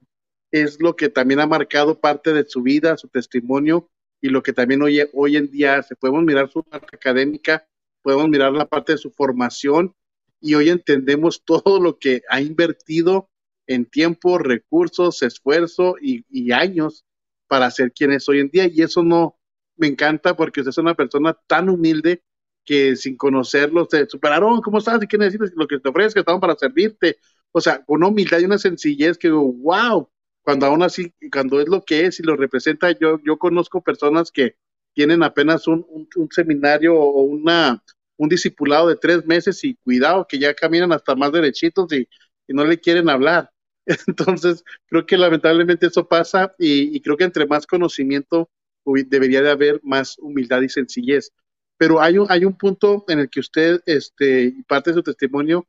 [0.52, 3.90] es lo que también ha marcado parte de su vida, su testimonio
[4.20, 5.96] y lo que también hoy, hoy en día hace.
[5.96, 7.66] Podemos mirar su parte académica,
[8.02, 9.94] podemos mirar la parte de su formación
[10.40, 13.28] y hoy entendemos todo lo que ha invertido
[13.66, 17.04] en tiempo, recursos, esfuerzo y, años
[17.52, 18.66] para ser quien es hoy en día.
[18.72, 19.36] Y eso no
[19.76, 22.22] me encanta porque usted es una persona tan humilde
[22.64, 25.02] que sin conocerlo, se superaron, ¿cómo estás?
[25.02, 25.52] ¿Y qué necesitas?
[25.54, 27.18] Lo que te ofrezco, estamos para servirte.
[27.50, 30.08] O sea, una humildad y una sencillez que digo, wow,
[30.40, 34.32] cuando aún así, cuando es lo que es y lo representa, yo, yo conozco personas
[34.32, 34.56] que
[34.94, 35.86] tienen apenas un,
[36.16, 37.82] un, seminario o una,
[38.16, 42.08] un discipulado de tres meses y cuidado que ya caminan hasta más derechitos y,
[42.48, 43.50] no le quieren hablar.
[44.06, 48.50] Entonces, creo que lamentablemente eso pasa y, creo que entre más conocimiento
[48.84, 51.32] debería de haber más humildad y sencillez.
[51.76, 55.66] Pero hay un, hay un punto en el que usted, este, parte de su testimonio,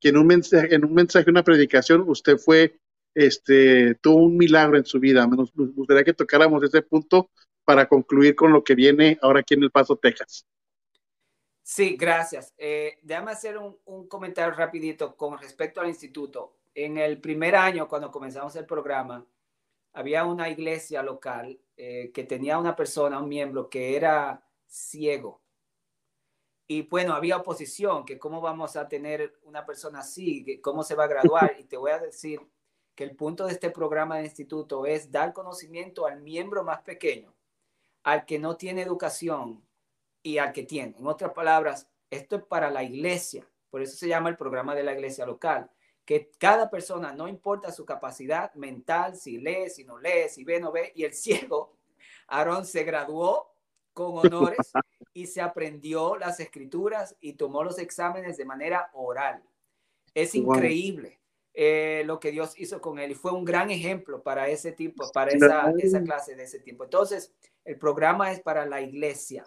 [0.00, 2.76] que en un mensaje, en un mensaje, una predicación, usted fue,
[3.14, 5.26] este, tuvo un milagro en su vida.
[5.26, 7.30] Nos gustaría que tocáramos ese punto
[7.64, 10.44] para concluir con lo que viene ahora aquí en El Paso, Texas.
[11.62, 12.52] Sí, gracias.
[12.58, 16.56] Eh, déjame hacer un, un, comentario rapidito con respecto al instituto.
[16.74, 19.26] En el primer año, cuando comenzamos el programa,
[19.92, 25.42] había una iglesia local eh, que tenía una persona, un miembro que era ciego.
[26.66, 31.04] Y bueno, había oposición, que cómo vamos a tener una persona así, cómo se va
[31.04, 31.56] a graduar.
[31.60, 32.40] Y te voy a decir
[32.94, 37.34] que el punto de este programa de instituto es dar conocimiento al miembro más pequeño
[38.02, 39.64] al que no tiene educación
[40.22, 40.96] y al que tiene.
[40.98, 44.82] En otras palabras, esto es para la iglesia, por eso se llama el programa de
[44.82, 45.70] la iglesia local,
[46.04, 50.60] que cada persona, no importa su capacidad mental, si lee, si no lee, si ve,
[50.60, 51.76] no ve, y el ciego,
[52.26, 53.54] Aarón se graduó
[53.92, 54.58] con honores
[55.14, 59.42] y se aprendió las escrituras y tomó los exámenes de manera oral.
[60.14, 61.20] Es increíble.
[61.54, 65.12] Eh, lo que Dios hizo con él y fue un gran ejemplo para ese tipo,
[65.12, 66.84] para esa, esa clase de ese tiempo.
[66.84, 67.34] Entonces,
[67.66, 69.44] el programa es para la iglesia,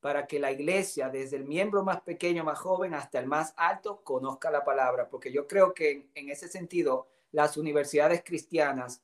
[0.00, 4.02] para que la iglesia, desde el miembro más pequeño, más joven, hasta el más alto,
[4.04, 9.02] conozca la palabra, porque yo creo que en, ese sentido, las universidades cristianas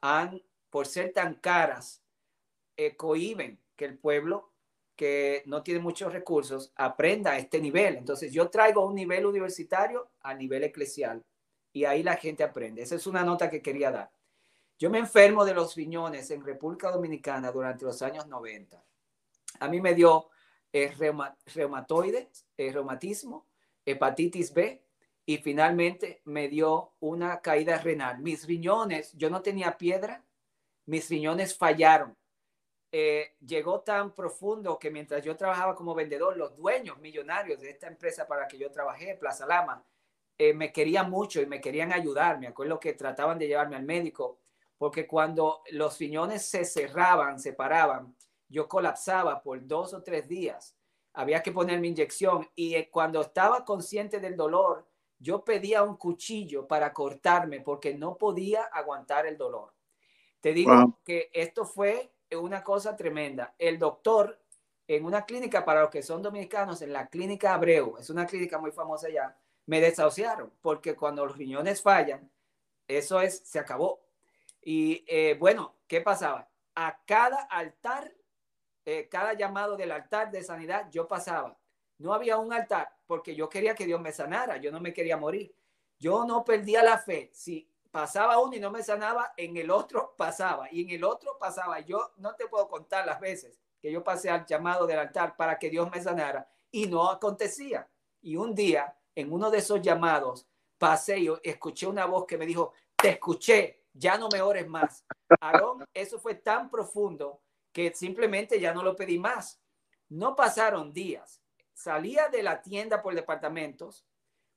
[0.00, 2.02] han, por ser tan caras,
[2.76, 4.52] eh, cohiben que el pueblo
[4.98, 7.96] que no tiene muchos recursos aprenda a este nivel.
[7.96, 11.24] Entonces yo traigo un nivel universitario a nivel eclesial
[11.72, 12.82] y ahí la gente aprende.
[12.82, 14.10] Esa es una nota que quería dar.
[14.76, 18.84] Yo me enfermo de los riñones en República Dominicana durante los años 90.
[19.60, 20.28] A mí me dio
[20.72, 20.92] eh,
[21.54, 23.46] reumatoide, eh, reumatismo,
[23.84, 24.82] hepatitis B
[25.24, 28.18] y finalmente me dio una caída renal.
[28.20, 30.24] Mis riñones, yo no tenía piedra,
[30.86, 32.16] mis riñones fallaron.
[32.90, 37.86] Eh, llegó tan profundo que mientras yo trabajaba como vendedor, los dueños millonarios de esta
[37.86, 39.84] empresa para que yo trabajé, Plaza Lama,
[40.38, 42.38] eh, me querían mucho y me querían ayudar.
[42.38, 44.38] Me acuerdo que trataban de llevarme al médico,
[44.78, 48.16] porque cuando los riñones se cerraban, se paraban,
[48.48, 50.76] yo colapsaba por dos o tres días.
[51.12, 54.86] Había que ponerme inyección y eh, cuando estaba consciente del dolor,
[55.18, 59.72] yo pedía un cuchillo para cortarme porque no podía aguantar el dolor.
[60.40, 63.54] Te digo que esto fue una cosa tremenda.
[63.58, 64.38] El doctor
[64.88, 68.58] en una clínica para los que son dominicanos, en la clínica Abreu, es una clínica
[68.58, 69.36] muy famosa ya,
[69.66, 72.30] me desahuciaron porque cuando los riñones fallan,
[72.88, 74.00] eso es, se acabó.
[74.62, 76.48] Y eh, bueno, ¿qué pasaba?
[76.74, 78.14] A cada altar,
[78.90, 81.54] eh, cada llamado del altar de sanidad, yo pasaba.
[81.98, 85.18] No había un altar porque yo quería que Dios me sanara, yo no me quería
[85.18, 85.54] morir.
[85.98, 87.28] Yo no perdía la fe.
[87.34, 91.36] Si pasaba uno y no me sanaba, en el otro pasaba y en el otro
[91.38, 91.80] pasaba.
[91.80, 95.58] Yo no te puedo contar las veces que yo pasé al llamado del altar para
[95.58, 97.86] que Dios me sanara y no acontecía.
[98.22, 100.46] Y un día, en uno de esos llamados,
[100.78, 105.04] pasé y escuché una voz que me dijo, te escuché, ya no me ores más.
[105.42, 107.42] Aarón, eso fue tan profundo
[107.78, 109.62] que simplemente ya no lo pedí más.
[110.08, 111.40] No pasaron días.
[111.72, 114.04] Salía de la tienda por departamentos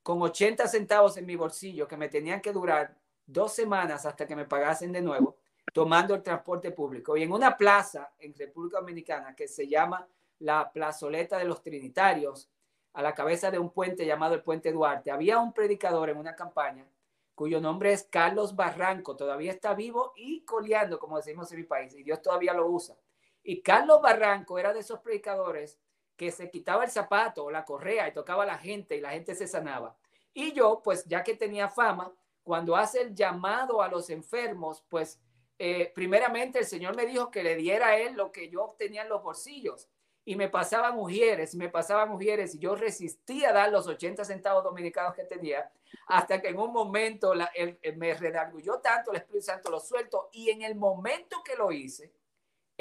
[0.01, 2.97] con 80 centavos en mi bolsillo que me tenían que durar
[3.27, 5.37] dos semanas hasta que me pagasen de nuevo,
[5.71, 7.15] tomando el transporte público.
[7.15, 10.07] Y en una plaza en República Dominicana que se llama
[10.39, 12.49] la Plazoleta de los Trinitarios,
[12.93, 16.35] a la cabeza de un puente llamado el Puente Duarte, había un predicador en una
[16.35, 16.87] campaña
[17.35, 21.93] cuyo nombre es Carlos Barranco, todavía está vivo y coleando, como decimos en mi país,
[21.95, 22.95] y Dios todavía lo usa.
[23.43, 25.79] Y Carlos Barranco era de esos predicadores
[26.15, 29.11] que se quitaba el zapato o la correa y tocaba a la gente y la
[29.11, 29.97] gente se sanaba.
[30.33, 32.13] Y yo, pues ya que tenía fama,
[32.43, 35.19] cuando hace el llamado a los enfermos, pues
[35.57, 39.03] eh, primeramente el Señor me dijo que le diera a él lo que yo tenía
[39.03, 39.89] en los bolsillos
[40.23, 44.63] y me pasaban mujeres, me pasaban mujeres y yo resistía a dar los 80 centavos
[44.63, 45.71] dominicanos que tenía
[46.07, 47.51] hasta que en un momento la,
[47.95, 52.11] me redarguyó tanto el Espíritu Santo, lo suelto y en el momento que lo hice,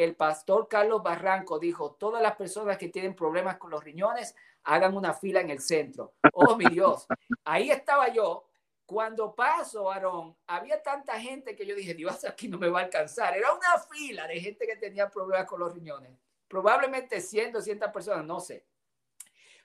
[0.03, 4.35] el pastor Carlos Barranco dijo, todas las personas que tienen problemas con los riñones,
[4.65, 6.15] hagan una fila en el centro.
[6.33, 7.07] Oh, mi Dios,
[7.45, 8.51] ahí estaba yo
[8.91, 12.85] cuando paso, Aarón, había tanta gente que yo dije, Dios, aquí no me va a
[12.87, 13.37] alcanzar.
[13.37, 16.19] Era una fila de gente que tenía problemas con los riñones.
[16.49, 18.67] Probablemente 100, 200 personas, no sé.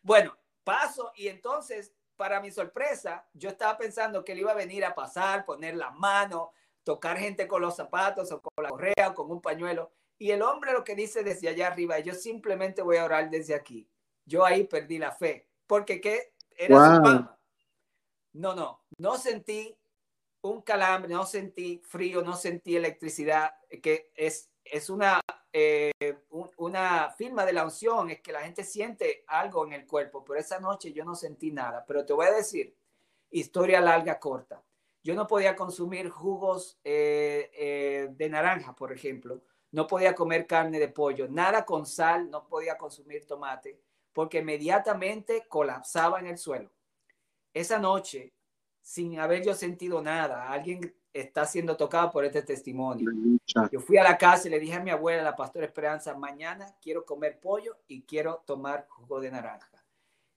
[0.03, 4.85] Bueno, paso y entonces, para mi sorpresa, yo estaba pensando que él iba a venir
[4.85, 6.51] a pasar, poner la mano,
[6.83, 9.91] tocar gente con los zapatos o con la correa o con un pañuelo.
[10.17, 13.53] Y el hombre lo que dice desde allá arriba, yo simplemente voy a orar desde
[13.53, 13.89] aquí.
[14.25, 16.33] Yo ahí perdí la fe, porque ¿qué?
[16.57, 17.39] Era su fama.
[18.33, 19.77] No, no, no sentí
[20.41, 25.19] un calambre, no sentí frío, no sentí electricidad, que es, es una,
[25.51, 25.91] eh,
[26.57, 30.39] una firma de la unción, es que la gente siente algo en el cuerpo, pero
[30.39, 31.83] esa noche yo no sentí nada.
[31.87, 32.75] Pero te voy a decir,
[33.31, 34.61] historia larga, corta.
[35.03, 39.41] Yo no podía consumir jugos eh, eh, de naranja, por ejemplo.
[39.75, 43.77] No podía comer carne de pollo, nada con sal, no podía consumir tomate,
[44.13, 46.71] porque inmediatamente colapsaba en el suelo.
[47.53, 48.31] Esa noche
[48.81, 50.49] sin haber yo sentido nada.
[50.49, 53.11] Alguien está siendo tocado por este testimonio.
[53.69, 56.73] Yo fui a la casa y le dije a mi abuela, la pastora Esperanza, mañana
[56.81, 59.83] quiero comer pollo y quiero tomar jugo de naranja.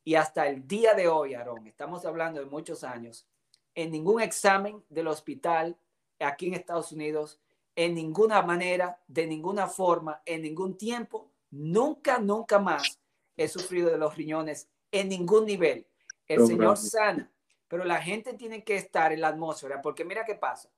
[0.03, 3.28] Y hasta el día de hoy, Aarón, estamos hablando de muchos años,
[3.76, 5.78] en ningún examen del hospital
[6.18, 7.39] aquí en Estados Unidos,
[7.79, 12.99] en ninguna manera, de ninguna forma, en ningún tiempo, nunca, nunca más
[13.37, 15.87] he sufrido de los riñones en ningún nivel.
[16.26, 17.31] El Señor sana
[17.68, 20.70] pero la gente tiene que estar en la atmósfera, porque mira qué pasa.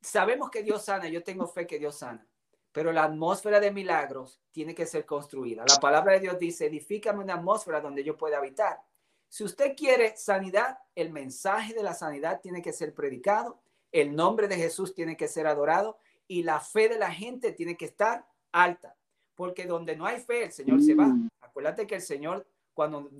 [0.00, 2.24] Sabemos que Dios sana, yo tengo fe que Dios sana,
[2.70, 5.64] pero la atmósfera de milagros tiene que ser construida.
[5.66, 8.80] La palabra de Dios dice, edifícame una atmósfera donde yo pueda habitar.
[9.28, 13.60] Si usted quiere sanidad, el mensaje de la sanidad tiene que ser predicado,
[13.92, 17.76] el nombre de Jesús tiene que ser adorado y la fe de la gente tiene
[17.76, 18.96] que estar alta,
[19.34, 21.06] porque donde no hay fe, el Señor se va.
[21.06, 21.28] Mm.
[21.40, 22.46] Acuérdate que el Señor
[22.78, 23.10] cuando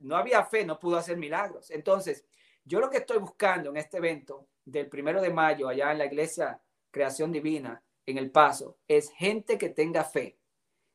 [0.00, 1.70] no había fe, no pudo hacer milagros.
[1.70, 2.26] Entonces,
[2.62, 6.04] yo lo que estoy buscando en este evento del primero de mayo, allá en la
[6.04, 6.60] iglesia
[6.90, 10.36] Creación Divina, en El Paso, es gente que tenga fe,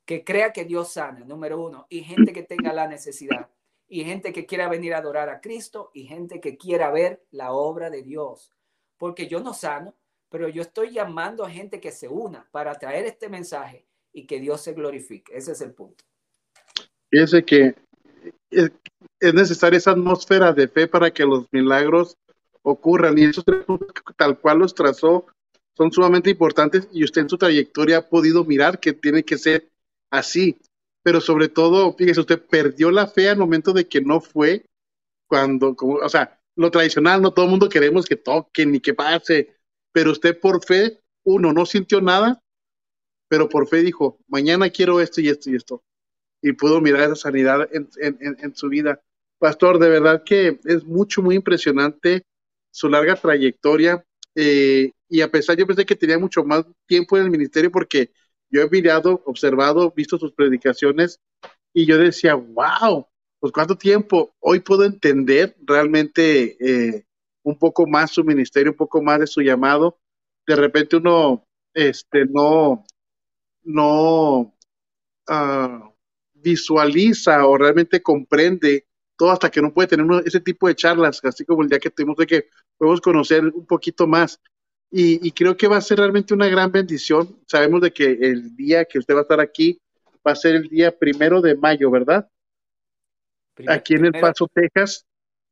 [0.06, 3.50] que crea que Dios sana, número uno, y gente que tenga la necesidad,
[3.88, 7.52] y gente que quiera venir a adorar a Cristo, y gente que quiera ver la
[7.52, 8.54] obra de Dios.
[8.98, 9.96] Porque yo no sano,
[10.30, 14.40] pero yo estoy llamando a gente que se una para traer este mensaje y que
[14.40, 15.36] Dios se glorifique.
[15.36, 16.04] Ese es el punto.
[17.10, 17.76] Fíjense que
[18.50, 18.72] es,
[19.34, 22.18] necesaria esa atmósfera de fe para que los milagros
[22.62, 25.26] ocurran y esos tres puntos tal cual los trazó
[25.76, 29.70] son sumamente importantes y usted en su trayectoria ha podido mirar que tiene que ser
[30.12, 30.58] así.
[31.04, 34.66] Pero sobre todo, fíjese, usted perdió la fe al momento de que no fue
[35.28, 38.94] cuando, como, o sea, lo tradicional, no todo el mundo queremos que toquen ni que
[38.94, 39.56] pase,
[39.92, 42.42] pero usted por fe, uno, no sintió nada,
[43.28, 45.84] pero por fe dijo, mañana quiero esto y esto y esto.
[46.42, 49.02] Y pudo mirar esa sanidad en, en su vida.
[49.40, 52.24] Pastor, de verdad que es mucho, muy impresionante
[52.72, 54.04] su larga trayectoria
[54.36, 58.12] eh, y a pesar, yo pensé que tenía mucho más tiempo en el ministerio porque
[58.50, 61.20] yo he mirado, observado, visto sus predicaciones
[61.74, 63.08] y yo decía, wow,
[63.44, 64.34] pues cuánto tiempo.
[64.40, 67.04] Hoy puedo entender realmente eh,
[67.44, 70.00] un poco más su ministerio, un poco más de su llamado.
[70.48, 72.86] De repente uno este, no,
[73.64, 74.56] no
[75.28, 75.94] uh,
[76.36, 78.88] visualiza o realmente comprende
[79.18, 81.90] todo hasta que no puede tener ese tipo de charlas, así como el día que
[81.90, 84.40] tuvimos de que podemos conocer un poquito más.
[84.90, 87.38] Y, creo que va a ser realmente una gran bendición.
[87.46, 89.82] Sabemos de que el día que usted va a estar aquí
[90.26, 92.30] va a ser el día primero de mayo, ¿verdad?
[93.68, 95.06] Aquí en El Paso, Texas.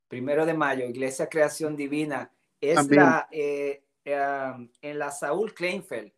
[0.08, 2.32] Primero de mayo, Iglesia Creación Divina.
[2.60, 6.12] Es la, eh, um, en la Saúl Kleinfeld,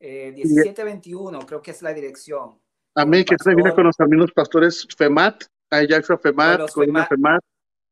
[0.00, 2.60] eh, 1721, creo que es la dirección.
[2.94, 7.42] Amén, que usted viene con los amigos pastores FEMAT, a Jackson FEMAT, con FEMAT.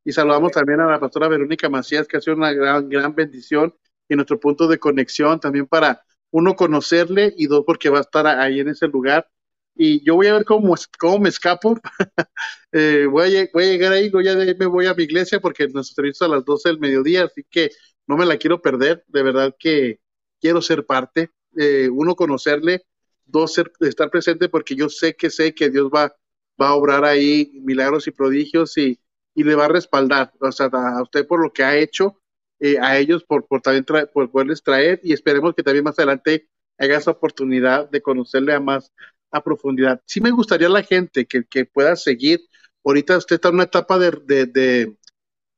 [0.04, 3.74] Y saludamos también a la pastora Verónica Macías, que ha sido una gran, gran bendición
[4.08, 8.26] y nuestro punto de conexión también para uno conocerle y dos porque va a estar
[8.26, 9.28] ahí en ese lugar.
[9.76, 11.78] Y yo voy a ver cómo, cómo me escapo.
[12.72, 15.68] eh, voy, a, voy, a, llegar ahí, voy a, me voy a mi iglesia porque
[15.68, 17.70] nuestro servicio a las 12 del mediodía, así que
[18.06, 19.04] no me la quiero perder.
[19.08, 20.00] De verdad que
[20.40, 21.30] quiero ser parte.
[21.56, 22.86] Eh, uno, conocerle.
[23.24, 26.14] Dos, ser, estar presente porque yo sé que sé que Dios va,
[26.60, 29.00] va a obrar ahí milagros y prodigios y,
[29.34, 30.32] y le va a respaldar.
[30.40, 32.20] O sea, a usted por lo que ha hecho
[32.58, 36.48] eh, a ellos por, por también por poderles traer y esperemos que también más adelante
[36.78, 38.92] haga esa oportunidad de conocerle a más
[39.36, 40.02] a profundidad.
[40.06, 42.40] Sí me gustaría la gente que, que pueda seguir.
[42.84, 44.96] Ahorita usted está en una etapa de, de, de,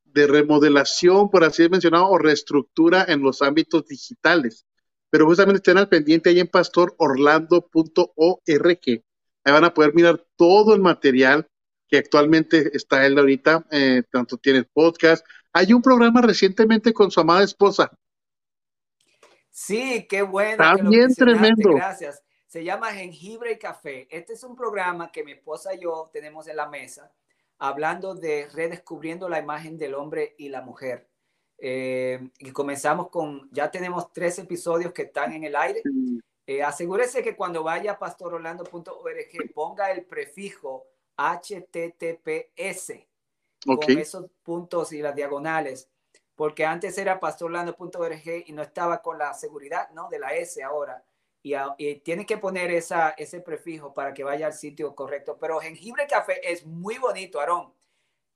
[0.04, 4.66] de remodelación, por así mencionado, o reestructura en los ámbitos digitales.
[5.10, 9.04] Pero justamente estén al pendiente ahí en pastororlando.org.
[9.44, 11.46] Ahí van a poder mirar todo el material
[11.88, 13.66] que actualmente está él ahorita.
[13.70, 17.90] Eh, tanto tiene podcast, hay un programa recientemente con su amada esposa.
[19.50, 20.62] Sí, qué bueno.
[20.88, 21.74] Bien tremendo.
[21.74, 22.22] Gracias.
[22.48, 24.08] Se llama Jengibre y Café.
[24.10, 27.12] Este es un programa que mi esposa y yo tenemos en la mesa,
[27.58, 31.06] hablando de redescubriendo la imagen del hombre y la mujer.
[31.58, 35.82] Eh, y comenzamos con, ya tenemos tres episodios que están en el aire.
[36.46, 40.86] Eh, asegúrese que cuando vaya a pastorolando.org ponga el prefijo
[41.18, 42.92] HTTPS
[43.66, 45.90] con esos puntos y las diagonales,
[46.34, 50.08] porque antes era pastorlando.org y no estaba con la seguridad ¿no?
[50.08, 51.04] de la S ahora.
[51.78, 55.38] Y, tiene que poner esa, ese prefijo para que vaya al sitio correcto.
[55.40, 57.72] Pero jengibre café es muy bonito, Aarón.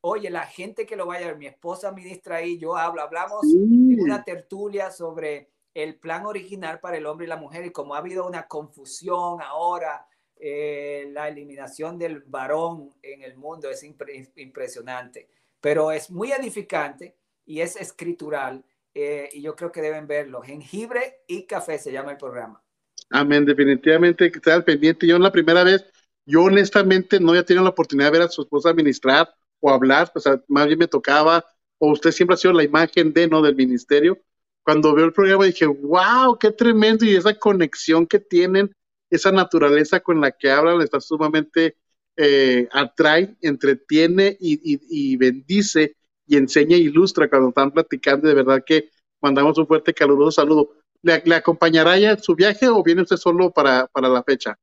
[0.00, 4.24] Oye, la gente que lo vaya, mi esposa ministra ahí, yo hablo, hablamos en una
[4.24, 8.26] tertulia sobre el plan original para el hombre y la mujer y como ha habido
[8.26, 10.06] una confusión ahora
[10.36, 15.28] eh, la eliminación del varón en el mundo es impresionante,
[15.60, 20.42] pero es muy edificante y es escritural eh, y yo creo que deben verlo.
[20.42, 22.60] Jengibre y café se llama el programa.
[23.12, 25.06] Amén, definitivamente que esté al pendiente.
[25.06, 25.84] Yo en la primera vez,
[26.24, 29.28] yo honestamente no había tenido la oportunidad de ver a su esposa administrar
[29.60, 31.44] o hablar, sea, más bien me tocaba,
[31.78, 33.42] o usted siempre ha sido la imagen de, ¿no?
[33.42, 34.18] Del ministerio.
[34.64, 38.72] Cuando veo el programa dije, wow, qué tremendo y esa conexión que tienen
[39.10, 41.76] esa naturaleza con la que hablan está sumamente
[42.16, 45.96] eh, atrae, entretiene y, bendice
[46.26, 48.26] y enseña e ilustra cuando están platicando.
[48.28, 48.90] De verdad que
[49.20, 50.81] mandamos un fuerte, caluroso saludo.
[51.02, 54.58] ¿Le, acompañará ya en su viaje o viene usted solo para, la fecha?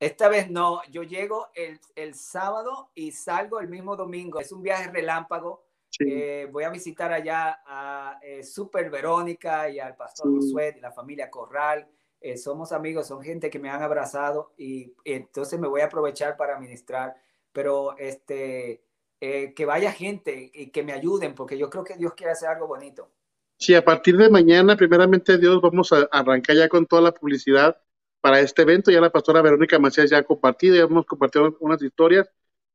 [0.00, 4.40] Esta vez no, yo llego el, sábado y salgo el mismo domingo.
[4.40, 5.64] Es un viaje relámpago.
[5.98, 10.92] Eh, voy a visitar allá a eh, Super Verónica y al pastor Josué y la
[10.92, 11.88] familia Corral.
[12.20, 16.36] Eh, somos amigos, son gente que me han abrazado y, entonces me voy a aprovechar
[16.36, 17.14] para ministrar,
[17.52, 18.82] pero este,
[19.20, 22.48] eh, que vaya gente y que me ayuden, porque yo creo que Dios quiere hacer
[22.48, 23.10] algo bonito.
[23.58, 27.76] Sí, a partir de mañana, primeramente Dios, vamos a arrancar ya con toda la publicidad
[28.20, 28.90] para este evento.
[28.90, 32.28] Ya la pastora Verónica Macías ya ha compartido, ya hemos compartido unas historias,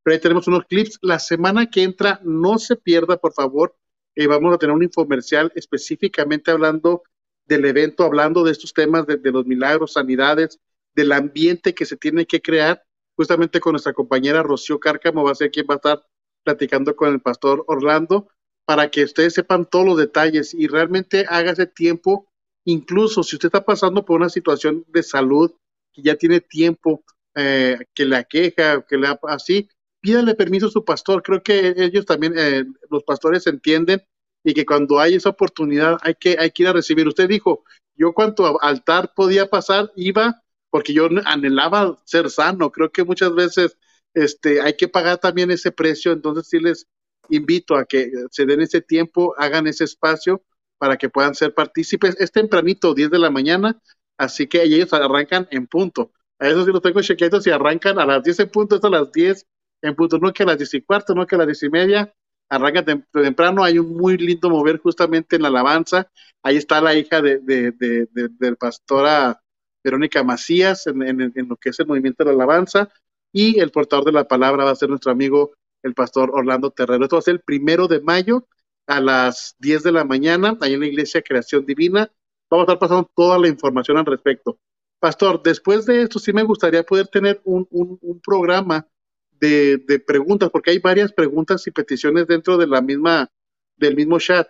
[0.03, 0.97] pero ahí tenemos unos clips.
[1.01, 3.75] La semana que entra, no se pierda, por favor,
[4.15, 7.03] eh, vamos a tener un infomercial específicamente hablando
[7.45, 10.59] del evento hablando de estos temas de, los milagros, sanidades,
[10.95, 12.83] del ambiente que se tiene que crear,
[13.15, 16.05] justamente con nuestra compañera Rocío Cárcamo, va a ser quien va a estar
[16.43, 18.29] platicando con el pastor Orlando,
[18.71, 22.29] para que ustedes sepan todos los detalles y realmente haga ese tiempo,
[22.63, 25.51] incluso si usted está pasando por una situación de salud
[25.91, 27.03] que ya tiene tiempo,
[27.35, 29.67] eh, que le aqueja, que le así,
[29.99, 31.21] pídale permiso a su pastor.
[31.21, 34.03] Creo que ellos también, eh, los pastores entienden
[34.41, 37.09] y que cuando hay esa oportunidad hay que, hay que ir a recibir.
[37.09, 37.65] Usted dijo,
[37.97, 42.71] yo cuanto altar podía pasar, iba porque yo anhelaba ser sano.
[42.71, 43.77] Creo que muchas veces
[44.13, 46.87] este, hay que pagar también ese precio, entonces sí les
[47.31, 50.43] invito a que se den ese tiempo, hagan ese espacio
[50.77, 52.15] para que puedan ser partícipes.
[52.19, 53.79] Es tempranito, 10 de la mañana,
[54.17, 56.11] así que ellos arrancan en punto.
[56.39, 59.11] A eso sí lo tengo chequeados y arrancan a las 10 en punto, hasta las
[59.11, 59.45] 10
[59.83, 61.69] en punto, no que a las 10 y cuarto, no que a las 10 y
[61.69, 62.13] media,
[62.49, 66.11] arranca temprano, hay un muy lindo mover justamente en la alabanza,
[66.43, 69.41] ahí está la hija de, de, de, de pastora
[69.83, 72.89] Verónica Macías en, en, lo que es el movimiento de la alabanza,
[73.31, 75.53] y el portador de la palabra va a ser nuestro amigo
[75.83, 77.03] el pastor Orlando Terrero.
[77.03, 78.47] Esto va a ser el primero de mayo
[78.87, 82.11] a las 10 de la mañana, ahí en la iglesia Creación Divina.
[82.49, 84.59] Vamos a estar pasando toda la información al respecto.
[84.99, 88.87] Pastor, después de esto sí me gustaría poder tener un, un, programa
[89.31, 93.31] de, preguntas, porque hay varias preguntas y peticiones dentro de la misma,
[93.77, 94.47] del mismo chat.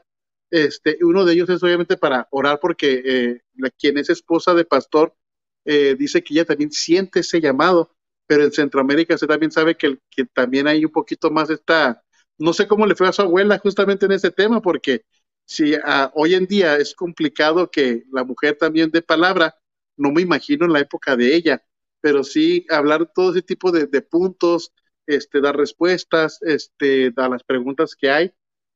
[0.49, 3.41] Este, uno de ellos es obviamente para orar porque eh,
[3.79, 5.15] quien es esposa de pastor
[5.63, 7.95] eh, dice que ella también siente ese llamado,
[8.31, 12.01] pero en Centroamérica se también sabe que, que también hay un poquito más esta,
[12.37, 15.03] no sé cómo le fue a su abuela justamente en ese tema, porque
[15.43, 19.53] si ah, hoy en día es complicado que la mujer también dé palabra,
[19.97, 21.61] no me imagino en la época de ella,
[21.99, 24.71] pero sí hablar todo ese tipo de, de puntos,
[25.05, 28.31] este, dar respuestas este, a las preguntas que hay,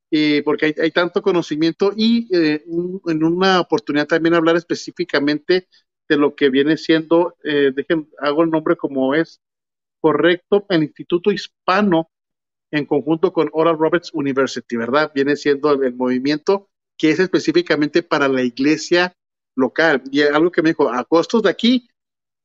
[0.10, 2.66] y porque hay, tanto conocimiento y eh,
[3.06, 5.70] en una oportunidad también hablar específicamente
[6.10, 9.40] de lo que viene siendo, eh, dejen, hago el nombre como es
[10.02, 12.10] correcto, el Instituto Hispano
[12.72, 15.12] en conjunto con Oral Roberts University, ¿verdad?
[15.14, 19.16] Viene siendo el, movimiento que es específicamente para la iglesia
[19.56, 20.04] local.
[20.12, 21.88] Y algo que me dijo, a costos de aquí,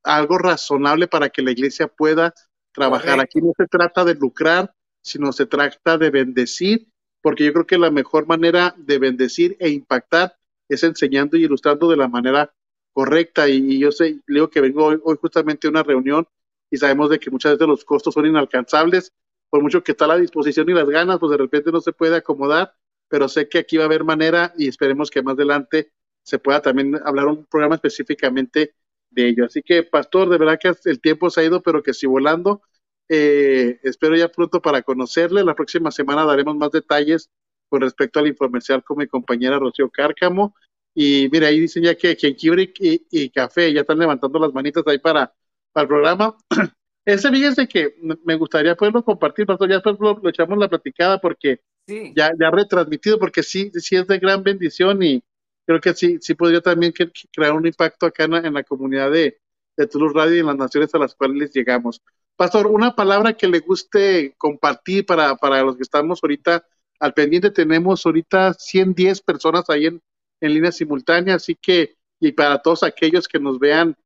[0.05, 2.35] algo razonable para que la iglesia pueda
[2.73, 3.21] trabajar.
[3.21, 4.73] Aquí no se trata de lucrar,
[5.03, 6.89] sino se trata de bendecir,
[7.23, 10.37] porque yo creo que la mejor manera de bendecir e impactar
[10.69, 12.53] es enseñando y ilustrando de la manera
[12.93, 13.49] correcta.
[13.49, 16.27] Y, yo sé, digo que vengo hoy, justamente a una reunión
[16.71, 19.13] y sabemos de que muchas veces los costos son inalcanzables,
[19.49, 22.17] por mucho que está la disposición y las ganas, pues de repente no se puede
[22.17, 22.75] acomodar,
[23.09, 25.93] pero sé que aquí va a haber manera y esperemos que más adelante
[26.23, 28.75] se pueda también hablar un programa específicamente
[29.11, 29.47] de ello.
[29.47, 32.63] Así que, pastor, de verdad que el tiempo se ha ido, pero que sí volando.
[33.09, 35.43] Eh, espero ya pronto para conocerle.
[35.43, 37.29] La próxima semana daremos más detalles
[37.69, 40.55] con respecto al informal con mi compañera Rocío Cárcamo.
[40.95, 44.83] Y mira, ahí dicen ya que jengibre y, y, café ya están levantando las manitas
[44.87, 45.33] ahí para,
[45.73, 46.37] para el programa.
[47.05, 47.95] Ese, fíjense que
[48.25, 49.69] me gustaría poderlo compartir, pastor.
[49.69, 54.19] Ya después lo, echamos la platicada porque ya, ya retransmitido, porque sí, sí es de
[54.19, 55.23] gran bendición y,
[55.71, 56.93] creo que sí, sí podría también
[57.33, 59.39] crear un impacto acá en la, comunidad de,
[59.77, 62.03] de Toulouse Radio y en las naciones a las cuales llegamos.
[62.35, 66.65] Pastor, una palabra que le guste compartir para, para los que estamos ahorita
[66.99, 67.51] al pendiente.
[67.51, 70.03] Tenemos ahorita 110 personas ahí en,
[70.41, 73.97] en línea simultánea, así que, y para todos aquellos que nos vean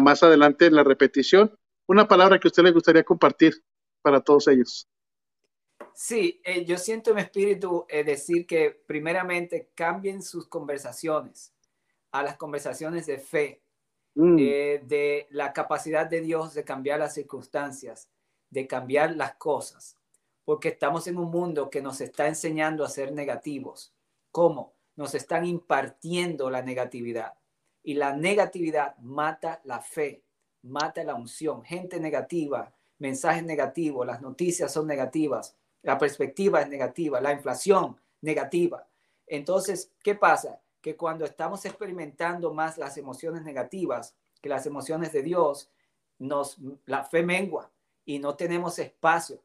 [0.00, 3.64] más adelante en la repetición, una palabra que a usted le gustaría compartir
[4.00, 4.88] para todos ellos.
[5.94, 11.52] Sí, eh, yo siento en mi espíritu eh, decir que primeramente cambien sus conversaciones
[12.12, 13.62] a las conversaciones de fe,
[14.14, 14.36] mm.
[14.38, 18.08] eh, de la capacidad de Dios de cambiar las circunstancias,
[18.50, 19.96] de cambiar las cosas,
[20.44, 23.94] porque estamos en un mundo que nos está enseñando a ser negativos.
[24.30, 24.74] ¿Cómo?
[24.96, 27.34] Nos están impartiendo la negatividad
[27.82, 30.22] y la negatividad mata la fe,
[30.62, 31.64] mata la unción.
[31.64, 38.86] Gente negativa, mensajes negativos, las noticias son negativas la perspectiva es negativa, la inflación negativa.
[39.26, 40.60] Entonces, ¿qué pasa?
[40.80, 45.70] Que cuando estamos experimentando más las emociones negativas que las emociones de Dios,
[46.18, 47.70] nos, la fe mengua
[48.04, 49.40] y no tenemos espacio.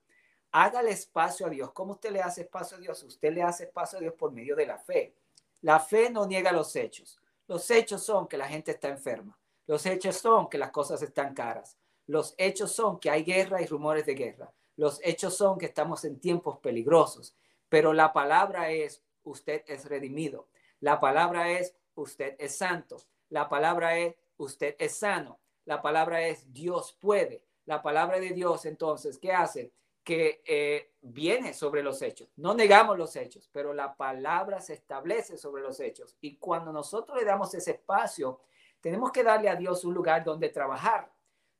[0.51, 1.71] Hágale espacio a Dios.
[1.71, 3.03] ¿Cómo usted le hace espacio a Dios?
[3.03, 5.13] Usted le hace espacio a Dios por medio de la fe.
[5.61, 7.19] La fe no niega los hechos.
[7.47, 9.39] Los hechos son que la gente está enferma.
[9.65, 11.77] Los hechos son que las cosas están caras.
[12.05, 14.53] Los hechos son que hay guerra y rumores de guerra.
[14.75, 17.35] Los hechos son que estamos en tiempos peligrosos,
[17.67, 20.47] pero la palabra es, usted es redimido.
[20.79, 22.97] La palabra es, usted es santo.
[23.29, 25.39] La palabra es, usted es sano.
[25.65, 27.43] La palabra es, Dios puede.
[27.65, 29.73] La palabra de Dios, entonces, ¿qué hace?
[30.07, 32.29] Que eh, viene sobre los hechos.
[32.37, 36.15] No negamos los hechos, pero la palabra se establece sobre los hechos.
[36.21, 38.39] Y cuando nosotros le damos ese espacio,
[38.79, 41.11] tenemos que darle a Dios un lugar donde trabajar.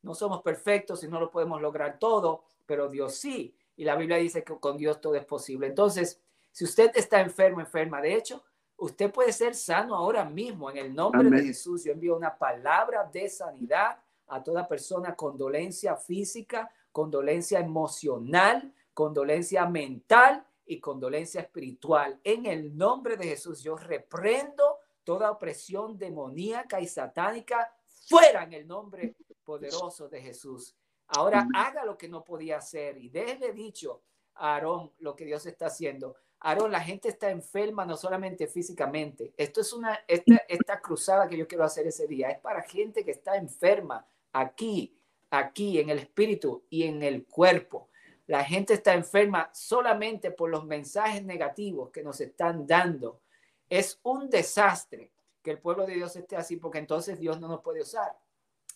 [0.02, 3.54] No somos perfectos y no lo podemos lograr todo, pero Dios sí.
[3.76, 5.68] Y la Biblia dice que con Dios todo es posible.
[5.68, 6.22] Entonces,
[6.54, 8.46] si usted está enfermo, enferma, de hecho,
[8.78, 10.72] usted puede ser sano ahora mismo.
[10.72, 13.98] En el nombre de Jesús, yo envío una palabra de sanidad
[14.28, 22.20] a toda persona con dolencia física, condolencia emocional, condolencia mental y condolencia espiritual.
[22.24, 27.72] En el nombre de Jesús, yo reprendo toda opresión demoníaca y satánica
[28.10, 30.76] fuera en el nombre poderoso de Jesús.
[31.10, 34.02] Ahora haga lo que no podía hacer y déjele dicho
[34.34, 36.16] a Aarón lo que Dios está haciendo.
[36.40, 39.36] Aarón, la gente está enferma no solamente físicamente.
[39.38, 43.06] Esto es una, esta, esta cruzada que yo quiero hacer ese día es para gente
[43.06, 44.04] que está enferma
[44.34, 44.97] aquí,
[45.30, 47.90] aquí en el espíritu y en el cuerpo.
[48.28, 53.22] La gente está enferma solamente por los mensajes negativos que nos están dando.
[53.70, 57.62] Es un desastre que el pueblo de Dios esté así porque entonces Dios no nos
[57.62, 58.18] puede usar.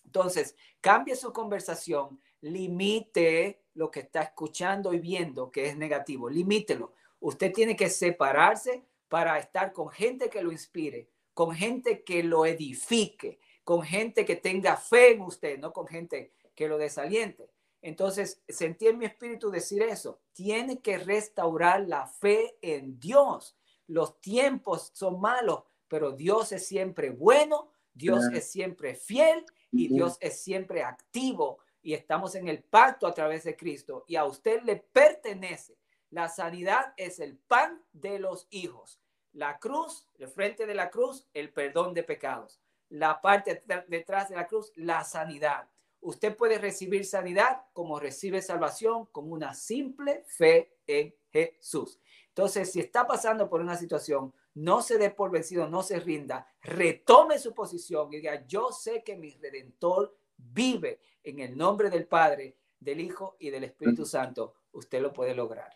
[0.05, 6.93] Entonces, cambie su conversación, limite lo que está escuchando y viendo que es negativo, limítelo.
[7.19, 12.45] Usted tiene que separarse para estar con gente que lo inspire, con gente que lo
[12.45, 16.31] edifique, con gente que tenga fe en usted, no con gente
[16.61, 17.49] que lo desaliente.
[17.81, 20.21] Entonces, sentí en mi espíritu decir eso.
[20.31, 23.57] Tiene que restaurar la fe en Dios.
[23.87, 30.17] Los tiempos son malos, pero Dios es siempre bueno, Dios es siempre fiel y Dios
[30.21, 34.61] es siempre activo y estamos en el pacto a través de Cristo y a usted
[34.61, 35.79] le pertenece.
[36.11, 39.01] La sanidad es el pan de los hijos.
[39.33, 42.61] La cruz, el frente de la cruz, el perdón de pecados.
[42.89, 45.67] La parte detrás de la cruz, la sanidad.
[46.01, 51.99] Usted puede recibir sanidad como recibe salvación con una simple fe en Jesús.
[52.29, 56.47] Entonces, si está pasando por una situación, no se dé por vencido, no se rinda,
[56.61, 62.07] retome su posición y diga, yo sé que mi redentor vive en el nombre del
[62.07, 64.55] Padre, del Hijo y del Espíritu Santo.
[64.71, 65.69] Usted lo puede lograr.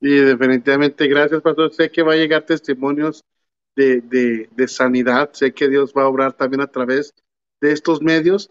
[0.00, 1.72] Y definitivamente, gracias, pastor.
[1.72, 3.24] Sé que va a llegar testimonios
[3.76, 5.30] de, de, de sanidad.
[5.34, 7.14] Sé que Dios va a obrar también a través
[7.60, 8.50] de estos medios.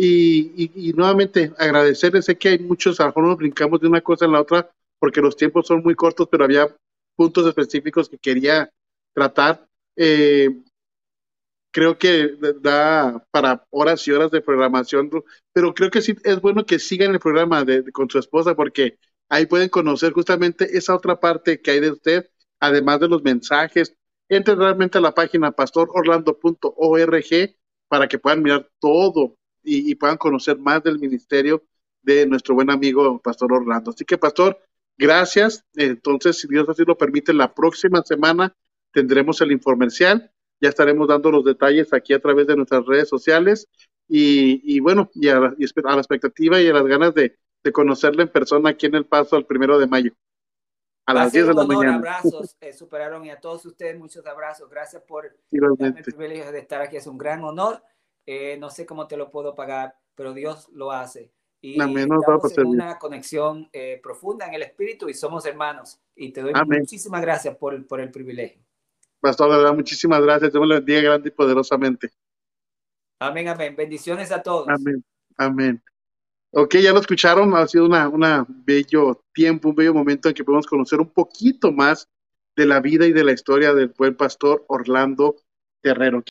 [0.00, 4.26] Y, nuevamente agradecerles, sé que hay muchos, a lo mejor nos brincamos de una cosa
[4.26, 4.70] en la otra
[5.00, 6.68] porque los tiempos son muy cortos, pero había
[7.16, 8.70] puntos específicos que quería
[9.12, 9.66] tratar.
[9.96, 10.50] Eh,
[11.72, 15.10] creo que da para horas y horas de programación,
[15.52, 18.98] pero creo que sí es bueno que sigan el programa de, con su esposa porque
[19.28, 22.30] ahí pueden conocer justamente esa otra parte que hay de usted,
[22.60, 23.96] además de los mensajes.
[24.28, 27.56] Entren realmente a la página pastororlando.org
[27.88, 29.37] para que puedan mirar todo
[29.68, 31.62] y, puedan conocer más del ministerio
[32.02, 33.90] de nuestro buen amigo Pastor Orlando.
[33.90, 34.58] Así que, Pastor,
[34.96, 35.64] gracias.
[35.74, 38.56] Entonces, si Dios así lo permite, la próxima semana
[38.92, 40.30] tendremos el informercial.
[40.60, 43.68] Ya estaremos dando los detalles aquí a través de nuestras redes sociales.
[44.08, 47.36] Y, bueno, y a, la, expectativa y a las ganas de,
[47.72, 50.12] conocerle en persona aquí en El Paso el primero de mayo.
[51.04, 51.96] A las 10 de la mañana.
[51.96, 54.70] abrazos, eh, superaron y a todos ustedes muchos abrazos.
[54.70, 56.96] Gracias por darme el privilegio de estar aquí.
[56.96, 57.82] Es un gran honor.
[58.30, 61.32] Eh, no sé cómo te lo puedo pagar, pero Dios lo hace.
[61.62, 65.98] Y estamos en una conexión eh, profunda en el espíritu y somos hermanos.
[66.14, 68.62] Y te doy muchísimas gracias por, por el privilegio.
[69.18, 70.52] Pastor, verdad, muchísimas gracias.
[70.52, 72.10] Dios me lo bendiga grande y poderosamente.
[73.18, 73.74] Amén, amén.
[73.74, 74.68] Bendiciones a todos.
[74.68, 75.02] Amén,
[75.38, 75.82] amén.
[76.50, 77.54] Ok, ya lo escucharon.
[77.54, 81.72] Ha sido un una bello tiempo, un bello momento en que podemos conocer un poquito
[81.72, 82.06] más
[82.54, 85.36] de la vida y de la historia del buen pastor Orlando
[85.80, 86.20] Terrero.